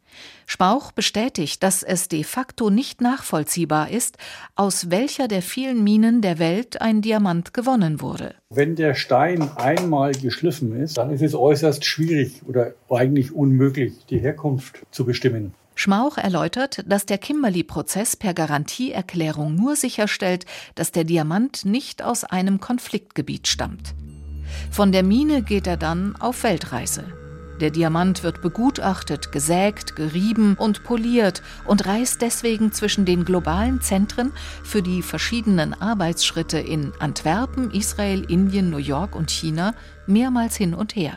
Spauch 0.46 0.92
bestätigt, 0.92 1.62
dass 1.64 1.84
es 1.84 2.08
de 2.08 2.24
facto 2.24 2.70
nicht 2.70 3.02
nachvollziehbar 3.02 3.90
ist, 3.90 4.18
aus 4.56 4.90
welcher 4.90 5.28
der 5.28 5.42
vielen 5.42 5.84
Minen 5.84 6.22
der 6.22 6.40
Welt 6.40 6.82
ein 6.82 7.02
Diamant 7.02 7.54
gewonnen 7.54 8.02
wurde. 8.02 8.36
Wenn 8.50 8.76
der 8.76 8.96
Stein 8.96 9.50
einmal 9.58 10.14
geschliffen 10.14 10.80
ist, 10.82 10.98
dann 10.98 11.12
ist 11.12 11.22
es 11.22 11.36
äußerst 11.36 11.84
schwierig 11.86 12.42
oder 12.48 12.74
eigentlich 12.90 13.34
unmöglich, 13.34 13.94
die 14.10 14.20
Herkunft 14.20 14.86
zu 14.92 15.06
bestimmen. 15.06 15.54
Schmauch 15.76 16.18
erläutert, 16.18 16.84
dass 16.88 17.06
der 17.06 17.20
Kimberley-Prozess 17.20 18.16
per 18.16 18.34
Garantieerklärung 18.34 19.54
nur 19.54 19.76
sicherstellt, 19.76 20.46
dass 20.74 20.92
der 20.92 21.04
Diamant 21.04 21.66
nicht 21.66 22.02
aus 22.02 22.24
einem 22.24 22.60
Konfliktgebiet 22.60 23.48
stammt. 23.48 23.94
Von 24.72 24.92
der 24.92 25.04
Mine 25.04 25.42
geht 25.42 25.68
er 25.68 25.78
dann 25.78 26.16
auf 26.18 26.44
Weltreise. 26.44 27.04
Der 27.60 27.72
Diamant 27.72 28.24
wird 28.24 28.44
begutachtet, 28.44 29.32
gesägt, 29.32 29.96
gerieben 29.96 30.56
und 30.60 30.84
poliert 30.84 31.42
und 31.66 31.88
reist 31.88 32.22
deswegen 32.22 32.72
zwischen 32.72 33.06
den 33.06 33.26
globalen 33.26 33.82
Zentren 33.82 34.32
für 34.64 34.84
die 34.84 35.02
verschiedenen 35.02 35.74
Arbeitsschritte 35.74 36.60
in 36.60 36.92
Antwerpen, 37.00 37.72
Israel, 37.72 38.24
Indien, 38.30 38.70
New 38.70 38.78
York 38.78 39.16
und 39.16 39.32
China 39.32 39.74
mehrmals 40.06 40.56
hin 40.56 40.76
und 40.76 40.96
her. 40.96 41.14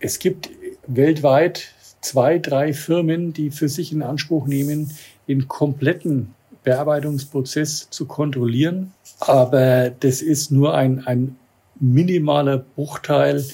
Es 0.00 0.18
gibt 0.18 0.50
weltweit 0.86 1.72
zwei, 2.02 2.38
drei 2.38 2.74
Firmen, 2.74 3.32
die 3.32 3.50
für 3.50 3.70
sich 3.70 3.90
in 3.90 4.02
Anspruch 4.02 4.46
nehmen, 4.46 4.92
den 5.28 5.48
kompletten 5.48 6.34
Bearbeitungsprozess 6.62 7.88
zu 7.88 8.04
kontrollieren. 8.04 8.92
Aber 9.20 9.90
das 9.90 10.20
ist 10.20 10.50
nur 10.52 10.74
ein, 10.74 11.06
ein 11.06 11.36
minimaler 11.80 12.58
Bruchteil, 12.58 13.44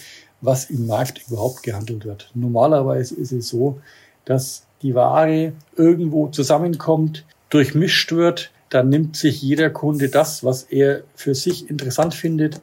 was 0.40 0.70
im 0.70 0.86
Markt 0.86 1.22
überhaupt 1.28 1.62
gehandelt 1.62 2.04
wird. 2.04 2.30
Normalerweise 2.34 3.14
ist 3.14 3.32
es 3.32 3.48
so, 3.48 3.80
dass 4.24 4.66
die 4.82 4.94
Ware 4.94 5.52
irgendwo 5.76 6.28
zusammenkommt, 6.28 7.24
durchmischt 7.48 8.12
wird, 8.12 8.50
dann 8.68 8.88
nimmt 8.88 9.16
sich 9.16 9.40
jeder 9.40 9.70
Kunde 9.70 10.08
das, 10.08 10.44
was 10.44 10.64
er 10.64 11.02
für 11.14 11.34
sich 11.34 11.70
interessant 11.70 12.14
findet, 12.14 12.60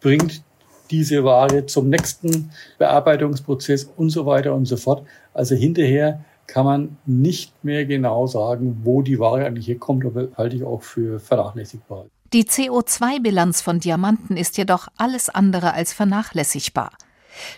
bringt 0.00 0.42
diese 0.90 1.24
Ware 1.24 1.66
zum 1.66 1.88
nächsten 1.88 2.50
Bearbeitungsprozess 2.78 3.90
und 3.96 4.10
so 4.10 4.26
weiter 4.26 4.54
und 4.54 4.66
so 4.66 4.76
fort. 4.76 5.06
Also 5.32 5.54
hinterher 5.54 6.24
kann 6.46 6.66
man 6.66 6.96
nicht 7.06 7.64
mehr 7.64 7.86
genau 7.86 8.26
sagen, 8.26 8.82
wo 8.84 9.02
die 9.02 9.18
Ware 9.18 9.46
eigentlich 9.46 9.66
herkommt, 9.66 10.04
aber 10.04 10.28
halte 10.36 10.56
ich 10.56 10.64
auch 10.64 10.82
für 10.82 11.18
vernachlässigbar. 11.18 12.06
Die 12.34 12.46
CO2-Bilanz 12.46 13.60
von 13.60 13.78
Diamanten 13.78 14.36
ist 14.36 14.58
jedoch 14.58 14.88
alles 14.96 15.28
andere 15.28 15.72
als 15.72 15.92
vernachlässigbar. 15.92 16.90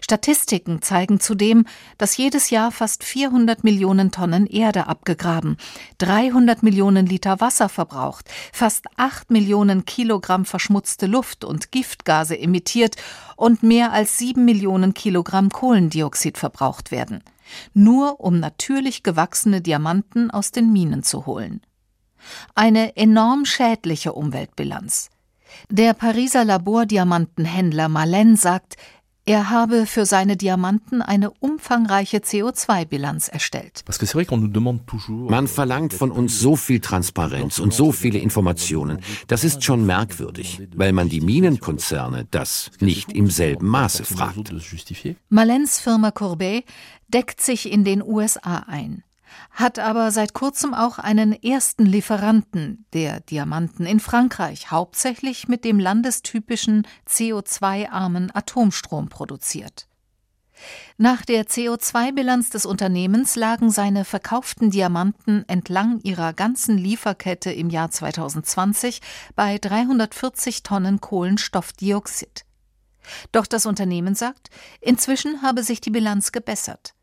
Statistiken 0.03 0.83
zeigen 0.83 1.19
zudem, 1.19 1.65
dass 1.97 2.19
jedes 2.19 2.51
Jahr 2.51 2.71
fast 2.71 3.03
400 3.03 3.65
Millionen 3.65 4.11
Tonnen 4.11 4.47
Erde 4.47 4.87
abgegraben, 4.87 5.57
300 5.97 6.62
Millionen 6.62 7.07
Liter 7.07 7.41
Wasser 7.41 7.71
verbraucht, 7.71 8.29
fast 8.53 8.85
8 8.97 9.31
Millionen 9.31 9.87
Kilogramm 9.87 10.45
verschmutzte 10.45 11.07
Luft 11.07 11.43
und 11.43 11.73
Giftgase 11.73 12.39
emittiert 12.39 12.97
und 13.37 13.62
mehr 13.62 13.93
als 13.93 14.19
7 14.19 14.45
Millionen 14.45 14.93
Kilogramm 14.93 15.49
Kohlendioxid 15.49 16.37
verbraucht 16.37 16.91
werden. 16.91 17.25
Nur 17.73 18.21
um 18.21 18.41
natürlich 18.41 19.03
gewachsene 19.03 19.62
Diamanten 19.62 20.31
aus 20.31 20.51
den 20.51 20.71
Minen 20.71 21.03
zu 21.03 21.25
holen. 21.25 21.62
Eine 22.55 22.97
enorm 22.97 23.45
schädliche 23.45 24.12
Umweltbilanz. 24.12 25.11
Der 25.71 25.95
Pariser 25.95 26.45
Labordiamantenhändler 26.45 27.89
Malen 27.89 28.37
sagt, 28.37 28.77
er 29.29 29.51
habe 29.51 29.87
für 29.87 30.07
seine 30.07 30.37
Diamanten 30.37 31.03
eine 31.03 31.33
umfangreiche 31.33 32.19
CO2-Bilanz 32.19 33.27
erstellt. 33.27 33.85
Man 35.09 35.49
verlangt 35.49 35.95
von 35.95 36.12
uns 36.12 36.39
so 36.39 36.55
viel 36.55 36.79
Transparenz 36.79 37.59
und 37.59 37.75
so 37.75 37.91
viele 37.91 38.21
Informationen. 38.21 39.01
Das 39.27 39.43
ist 39.43 39.65
schon 39.65 39.85
merkwürdig, 39.85 40.69
weil 40.77 40.93
man 40.93 41.09
die 41.09 41.21
Minenkonzerne 41.21 42.29
das 42.31 42.71
nicht 42.79 43.12
im 43.12 43.29
selben 43.29 43.67
Maße 43.67 44.05
fragt. 44.05 44.55
Malens 45.29 45.81
Firma 45.81 46.12
Courbet 46.12 46.65
deckt 47.09 47.41
sich 47.41 47.73
in 47.73 47.83
den 47.83 48.05
USA 48.05 48.59
ein 48.69 49.03
hat 49.51 49.79
aber 49.79 50.11
seit 50.11 50.35
kurzem 50.35 50.75
auch 50.75 50.99
einen 50.99 51.33
ersten 51.33 51.87
Lieferanten 51.87 52.87
der 52.93 53.21
Diamanten 53.21 53.87
in 53.87 54.01
Frankreich, 54.01 54.71
hauptsächlich 54.71 55.49
mit 55.49 55.65
dem 55.65 55.79
landestypischen 55.79 56.87
CO2-armen 57.09 58.35
Atomstrom 58.35 59.09
produziert. 59.09 59.89
Nach 60.97 61.25
der 61.25 61.47
CO2-Bilanz 61.47 62.51
des 62.51 62.65
Unternehmens 62.65 63.37
lagen 63.37 63.71
seine 63.71 64.05
verkauften 64.05 64.71
Diamanten 64.71 65.45
entlang 65.49 66.01
ihrer 66.01 66.33
ganzen 66.33 66.79
Lieferkette 66.79 67.53
im 67.53 67.69
Jahr 67.69 67.91
2020 67.91 69.01
bei 69.35 69.59
340 69.59 70.62
Tonnen 70.62 71.01
Kohlenstoffdioxid. 71.01 72.45
Doch 73.33 73.47
das 73.47 73.67
Unternehmen 73.67 74.15
sagt, 74.15 74.49
inzwischen 74.81 75.43
habe 75.43 75.62
sich 75.62 75.81
die 75.81 75.91
Bilanz 75.91 76.33
gebessert. 76.33 76.95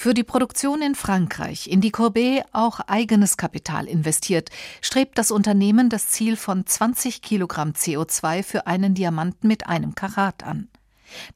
Für 0.00 0.14
die 0.14 0.22
Produktion 0.22 0.80
in 0.80 0.94
Frankreich, 0.94 1.68
in 1.68 1.80
die 1.80 1.90
Courbet 1.90 2.44
auch 2.52 2.78
eigenes 2.78 3.36
Kapital 3.36 3.88
investiert, 3.88 4.48
strebt 4.80 5.18
das 5.18 5.32
Unternehmen 5.32 5.90
das 5.90 6.06
Ziel 6.06 6.36
von 6.36 6.64
20 6.64 7.20
Kilogramm 7.20 7.70
CO2 7.70 8.44
für 8.44 8.68
einen 8.68 8.94
Diamanten 8.94 9.48
mit 9.48 9.66
einem 9.66 9.96
Karat 9.96 10.44
an. 10.44 10.68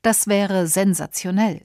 Das 0.02 0.28
wäre 0.28 0.68
sensationell. 0.68 1.62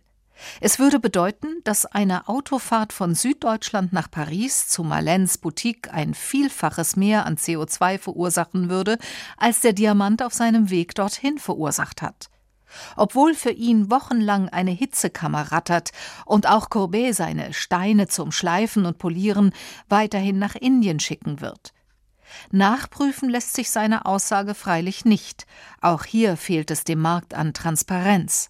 Es 0.60 0.80
würde 0.80 1.00
bedeuten, 1.00 1.62
dass 1.64 1.86
eine 1.86 2.28
Autofahrt 2.28 2.94
von 2.94 3.14
Süddeutschland 3.14 3.94
nach 3.94 4.10
Paris 4.10 4.68
zu 4.68 4.84
Malens 4.84 5.38
Boutique 5.38 5.94
ein 5.94 6.16
Vielfaches 6.16 6.96
mehr 6.96 7.28
an 7.28 7.36
CO2 7.38 8.00
verursachen 8.00 8.72
würde, 8.72 8.98
als 9.38 9.60
der 9.60 9.74
Diamant 9.74 10.24
auf 10.24 10.34
seinem 10.34 10.72
Weg 10.72 10.96
dorthin 10.96 11.38
verursacht 11.38 12.02
hat. 12.02 12.32
Obwohl 12.96 13.34
für 13.34 13.52
ihn 13.52 13.90
wochenlang 13.90 14.50
eine 14.50 14.72
Hitzekammer 14.72 15.52
rattert 15.52 15.92
und 16.26 16.48
auch 16.48 16.70
Courbet 16.70 17.16
seine 17.16 17.54
Steine 17.54 18.08
zum 18.08 18.32
Schleifen 18.32 18.86
und 18.86 18.98
Polieren 18.98 19.54
weiterhin 19.90 20.40
nach 20.40 20.56
Indien 20.56 21.00
schicken 21.00 21.42
wird. 21.42 21.74
Nachprüfen 22.52 23.30
lässt 23.30 23.54
sich 23.54 23.70
seine 23.70 24.06
Aussage 24.06 24.54
freilich 24.54 25.06
nicht. 25.06 25.46
Auch 25.82 26.04
hier 26.04 26.38
fehlt 26.38 26.72
es 26.72 26.84
dem 26.84 27.00
Markt 27.00 27.34
an 27.34 27.54
Transparenz. 27.54 28.50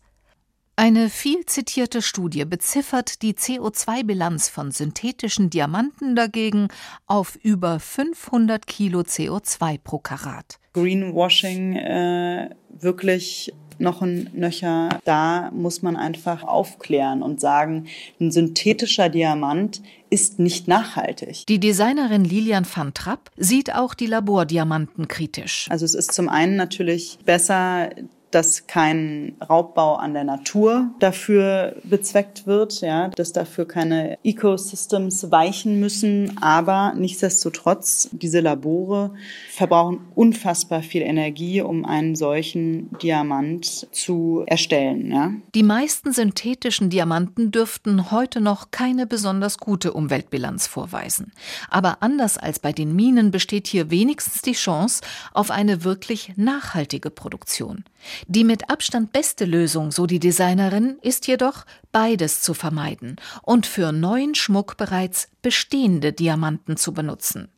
Eine 0.80 1.10
viel 1.10 1.44
zitierte 1.48 2.04
Studie 2.04 2.46
beziffert 2.46 3.24
die 3.24 3.34
CO2-Bilanz 3.34 4.48
von 4.48 4.70
synthetischen 4.70 5.50
Diamanten 5.50 6.16
dagegen 6.16 6.68
auf 7.08 7.36
über 7.42 7.80
500 7.80 8.68
Kilo 8.68 9.00
CO2 9.00 9.80
pro 9.84 9.98
Karat. 9.98 10.60
Greenwashing 10.74 11.76
äh, 11.78 12.50
wirklich 12.70 13.52
noch 13.80 14.02
ein 14.02 14.30
Nöcher. 14.34 14.90
Da 15.06 15.52
muss 15.54 15.82
man 15.82 15.96
einfach 15.96 16.44
aufklären 16.44 17.22
und 17.22 17.40
sagen, 17.40 17.88
ein 18.20 18.32
synthetischer 18.32 19.10
Diamant 19.10 19.82
ist 20.10 20.40
nicht 20.40 20.68
nachhaltig. 20.68 21.46
Die 21.48 21.60
Designerin 21.60 22.24
Lilian 22.24 22.66
van 22.66 22.94
Trapp 22.94 23.32
sieht 23.36 23.74
auch 23.74 23.94
die 23.94 24.06
Labordiamanten 24.06 25.08
kritisch. 25.08 25.68
Also 25.70 25.86
es 25.86 25.96
ist 25.96 26.14
zum 26.14 26.30
einen 26.30 26.56
natürlich 26.56 27.20
besser, 27.26 27.90
dass 28.38 28.68
kein 28.68 29.36
Raubbau 29.50 29.96
an 29.96 30.14
der 30.14 30.24
Natur 30.24 30.92
dafür 31.00 31.76
bezweckt 31.84 32.46
wird, 32.46 32.82
ja, 32.82 33.08
dass 33.08 33.34
dafür 33.34 33.68
keine 33.68 34.20
Ecosystems 34.24 35.32
weichen 35.32 35.80
müssen. 35.80 36.38
Aber 36.40 36.94
nichtsdestotrotz, 36.96 38.10
diese 38.12 38.42
Labore 38.42 39.16
verbrauchen 39.50 40.02
unfassbar 40.14 40.84
viel 40.84 41.02
Energie, 41.02 41.62
um 41.62 41.84
einen 41.84 42.16
solchen 42.16 42.96
Diamant 43.00 43.88
zu 43.92 44.44
erstellen. 44.46 45.12
Ja. 45.12 45.32
Die 45.56 45.64
meisten 45.64 46.14
synthetischen 46.14 46.92
Diamanten 46.92 47.50
dürften 47.50 48.12
heute 48.12 48.40
noch 48.40 48.70
keine 48.70 49.08
besonders 49.08 49.58
gute 49.58 49.94
Umweltbilanz 49.94 50.68
vorweisen. 50.68 51.32
Aber 51.72 52.04
anders 52.04 52.38
als 52.38 52.60
bei 52.60 52.72
den 52.72 52.96
Minen 52.96 53.32
besteht 53.32 53.66
hier 53.66 53.90
wenigstens 53.90 54.44
die 54.44 54.52
Chance 54.52 55.02
auf 55.34 55.50
eine 55.50 55.84
wirklich 55.84 56.34
nachhaltige 56.36 57.10
Produktion. 57.10 57.84
Die 58.28 58.44
mit 58.44 58.70
Abstand 58.70 59.12
beste 59.12 59.46
Lösung, 59.46 59.92
so 59.92 60.06
die 60.06 60.20
Designerin, 60.20 60.98
ist 61.02 61.28
jedoch, 61.28 61.66
beides 61.92 62.42
zu 62.42 62.54
vermeiden 62.54 63.18
und 63.42 63.66
für 63.66 63.92
neuen 63.92 64.36
Schmuck 64.36 64.78
bereits 64.78 65.30
bestehende 65.42 66.14
Diamanten 66.14 66.78
zu 66.78 66.94
benutzen. 66.94 67.50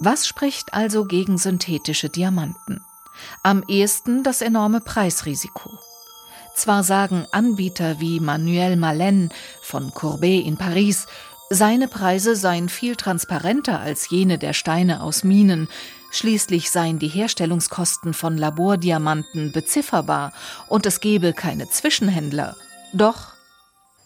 Was 0.00 0.28
spricht 0.28 0.74
also 0.74 1.04
gegen 1.04 1.38
synthetische 1.38 2.08
Diamanten? 2.08 2.80
Am 3.42 3.64
ehesten 3.66 4.22
das 4.22 4.42
enorme 4.42 4.80
Preisrisiko. 4.80 5.70
Zwar 6.54 6.84
sagen 6.84 7.26
Anbieter 7.32 8.00
wie 8.00 8.20
Manuel 8.20 8.76
Malen 8.76 9.30
von 9.62 9.92
Courbet 9.92 10.44
in 10.44 10.56
Paris, 10.56 11.06
seine 11.50 11.88
Preise 11.88 12.36
seien 12.36 12.68
viel 12.68 12.94
transparenter 12.94 13.80
als 13.80 14.10
jene 14.10 14.38
der 14.38 14.52
Steine 14.52 15.02
aus 15.02 15.24
Minen, 15.24 15.68
Schließlich 16.10 16.70
seien 16.70 16.98
die 16.98 17.08
Herstellungskosten 17.08 18.14
von 18.14 18.38
Labordiamanten 18.38 19.52
bezifferbar 19.52 20.32
und 20.68 20.86
es 20.86 21.00
gebe 21.00 21.32
keine 21.32 21.68
Zwischenhändler. 21.68 22.56
Doch 22.92 23.34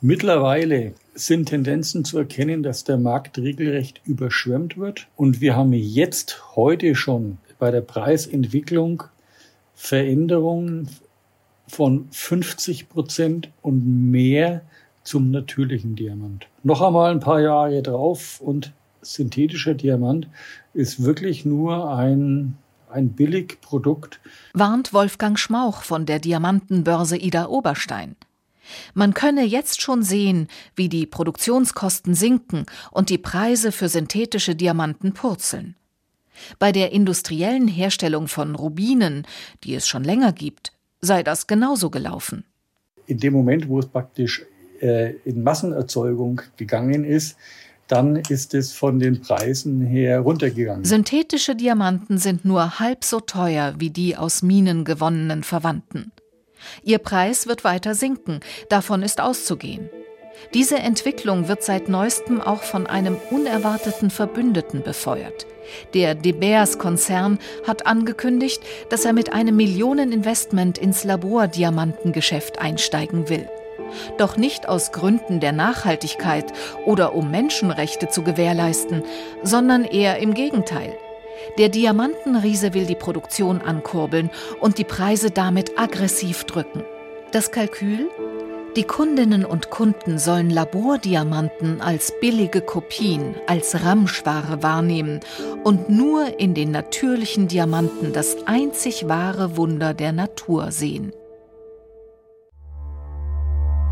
Mittlerweile 0.05 0.95
sind 1.15 1.51
Tendenzen 1.51 2.05
zu 2.05 2.19
erkennen, 2.19 2.65
dass 2.65 2.83
der 2.83 2.97
Markt 2.97 3.39
regelrecht 3.39 4.01
überschwemmt 4.05 4.77
wird. 4.77 5.07
Und 5.15 5.41
wir 5.41 5.55
haben 5.55 5.73
jetzt 5.73 6.57
heute 6.57 6.97
schon 6.97 7.39
bei 7.61 7.71
der 7.71 7.83
Preisentwicklung 7.83 9.05
Veränderungen 9.77 10.89
von 11.69 12.09
50 12.11 12.89
Prozent 12.89 13.51
und 13.63 14.11
mehr 14.11 14.63
zum 15.05 15.31
natürlichen 15.31 15.95
Diamant. 15.95 16.49
Noch 16.65 16.83
einmal 16.83 17.13
ein 17.13 17.21
paar 17.21 17.41
Jahre 17.41 17.81
drauf 17.81 18.41
und 18.41 18.73
synthetischer 19.03 19.75
Diamant 19.75 20.27
ist 20.75 21.03
wirklich 21.03 21.45
nur 21.45 21.95
ein, 21.95 22.57
ein 22.91 23.11
Billigprodukt. 23.11 24.21
Warnt 24.55 24.93
Wolfgang 24.93 25.39
Schmauch 25.39 25.83
von 25.83 26.07
der 26.07 26.19
Diamantenbörse 26.19 27.17
Ida 27.17 27.47
Oberstein. 27.47 28.17
Man 28.95 29.13
könne 29.13 29.45
jetzt 29.45 29.81
schon 29.81 30.03
sehen, 30.03 30.49
wie 30.77 30.89
die 30.89 31.07
Produktionskosten 31.07 32.15
sinken 32.15 32.67
und 32.91 33.11
die 33.11 33.19
Preise 33.19 33.73
für 33.73 33.89
synthetische 33.89 34.55
Diamanten 34.55 35.13
purzeln. 35.13 35.77
Bei 36.59 36.73
der 36.73 36.93
industriellen 36.93 37.69
Herstellung 37.69 38.29
von 38.29 38.55
Rubinen, 38.55 39.27
die 39.65 39.75
es 39.75 39.87
schon 39.87 40.05
länger 40.05 40.33
gibt, 40.33 40.73
sei 41.01 41.23
das 41.23 41.47
genauso 41.47 41.91
gelaufen. 41.91 42.45
In 43.07 43.19
dem 43.19 43.33
Moment, 43.33 43.69
wo 43.69 43.81
es 43.81 43.87
praktisch 43.87 44.47
äh, 44.81 45.17
in 45.25 45.43
Massenerzeugung 45.43 46.41
gegangen 46.57 47.05
ist, 47.05 47.37
dann 47.93 48.17
ist 48.17 48.55
es 48.55 48.73
von 48.73 48.99
den 48.99 49.21
Preisen 49.21 49.83
her 49.83 50.21
runtergegangen. 50.21 50.83
Synthetische 50.83 51.55
Diamanten 51.55 52.17
sind 52.17 52.43
nur 52.47 52.79
halb 52.79 53.05
so 53.05 53.21
teuer 53.21 53.75
wie 53.77 53.91
die 53.91 54.17
aus 54.17 54.43
Minen 54.43 54.85
gewonnenen 54.87 55.43
Verwandten. 55.43 56.11
Ihr 56.83 56.99
Preis 56.99 57.47
wird 57.47 57.65
weiter 57.65 57.95
sinken, 57.95 58.41
davon 58.71 59.03
ist 59.03 59.21
auszugehen. 59.21 59.91
Diese 60.55 60.79
Entwicklung 60.79 61.49
wird 61.49 61.63
seit 61.63 61.91
neuestem 61.91 62.41
auch 62.41 62.63
von 62.63 62.87
einem 62.87 63.19
unerwarteten 63.31 64.09
Verbündeten 64.09 64.83
befeuert. 64.83 65.47
Der 65.93 66.15
De 66.15 66.33
Beers-Konzern 66.33 67.39
hat 67.67 67.87
angekündigt, 67.87 68.63
dass 68.89 69.05
er 69.05 69.13
mit 69.13 69.35
einem 69.35 69.57
Millioneninvestment 69.57 70.79
ins 70.79 71.05
Labordiamantengeschäft 71.05 72.59
einsteigen 72.59 73.29
will 73.29 73.47
doch 74.19 74.37
nicht 74.37 74.69
aus 74.69 74.93
Gründen 74.93 75.41
der 75.41 75.53
Nachhaltigkeit 75.53 76.53
oder 76.85 77.15
um 77.15 77.31
Menschenrechte 77.31 78.09
zu 78.09 78.23
gewährleisten, 78.23 79.03
sondern 79.43 79.85
eher 79.85 80.19
im 80.19 80.35
Gegenteil. 80.35 80.95
Der 81.59 81.69
Diamantenriese 81.69 82.75
will 82.75 82.87
die 82.87 82.95
Produktion 82.95 83.61
ankurbeln 83.61 84.31
und 84.61 84.79
die 84.79 84.85
Preise 84.85 85.31
damit 85.31 85.79
aggressiv 85.79 86.45
drücken. 86.45 86.85
Das 87.33 87.51
Kalkül? 87.51 88.09
Die 88.75 88.85
Kundinnen 88.85 89.45
und 89.45 89.69
Kunden 89.69 90.19
sollen 90.19 90.49
Labordiamanten 90.49 91.83
als 91.83 92.11
billige 92.21 92.63
Kopien, 92.63 93.35
als 93.47 93.85
Ramschware 93.85 94.63
wahrnehmen 94.63 95.21
und 95.63 95.91
nur 95.91 96.41
in 96.41 96.55
den 96.55 96.71
natürlichen 96.71 97.49
Diamanten 97.49 98.15
das 98.15 98.47
einzig 98.47 99.09
wahre 99.09 99.59
Wunder 99.59 99.93
der 99.93 100.13
Natur 100.13 100.73
sehen. 100.73 101.13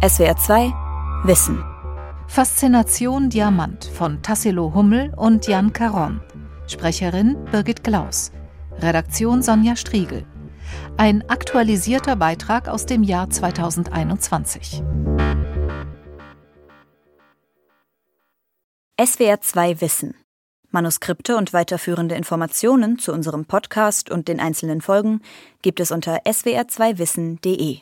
SWR 0.03 0.35
2 0.35 0.73
Wissen. 1.25 1.63
Faszination 2.27 3.29
Diamant 3.29 3.85
von 3.85 4.23
Tassilo 4.23 4.73
Hummel 4.73 5.13
und 5.15 5.47
Jan 5.47 5.75
Caron. 5.75 6.23
Sprecherin 6.67 7.37
Birgit 7.53 7.85
Klaus. 7.85 8.33
Redaktion 8.79 9.43
Sonja 9.43 9.77
Striegel. 9.77 10.25
Ein 10.97 11.29
aktualisierter 11.29 12.17
Beitrag 12.17 12.67
aus 12.67 12.87
dem 12.87 13.03
Jahr 13.03 13.29
2021. 13.29 14.83
SWR 18.99 19.41
2 19.43 19.81
Wissen. 19.83 20.15
Manuskripte 20.71 21.37
und 21.37 21.53
weiterführende 21.53 22.15
Informationen 22.15 22.99
zu 22.99 23.13
unserem 23.13 23.45
Podcast 23.45 24.11
und 24.11 24.29
den 24.29 24.41
einzelnen 24.41 24.81
Folgen 24.81 25.21
gibt 25.61 25.79
es 25.79 25.91
unter 25.91 26.23
swr2wissen.de. 26.23 27.79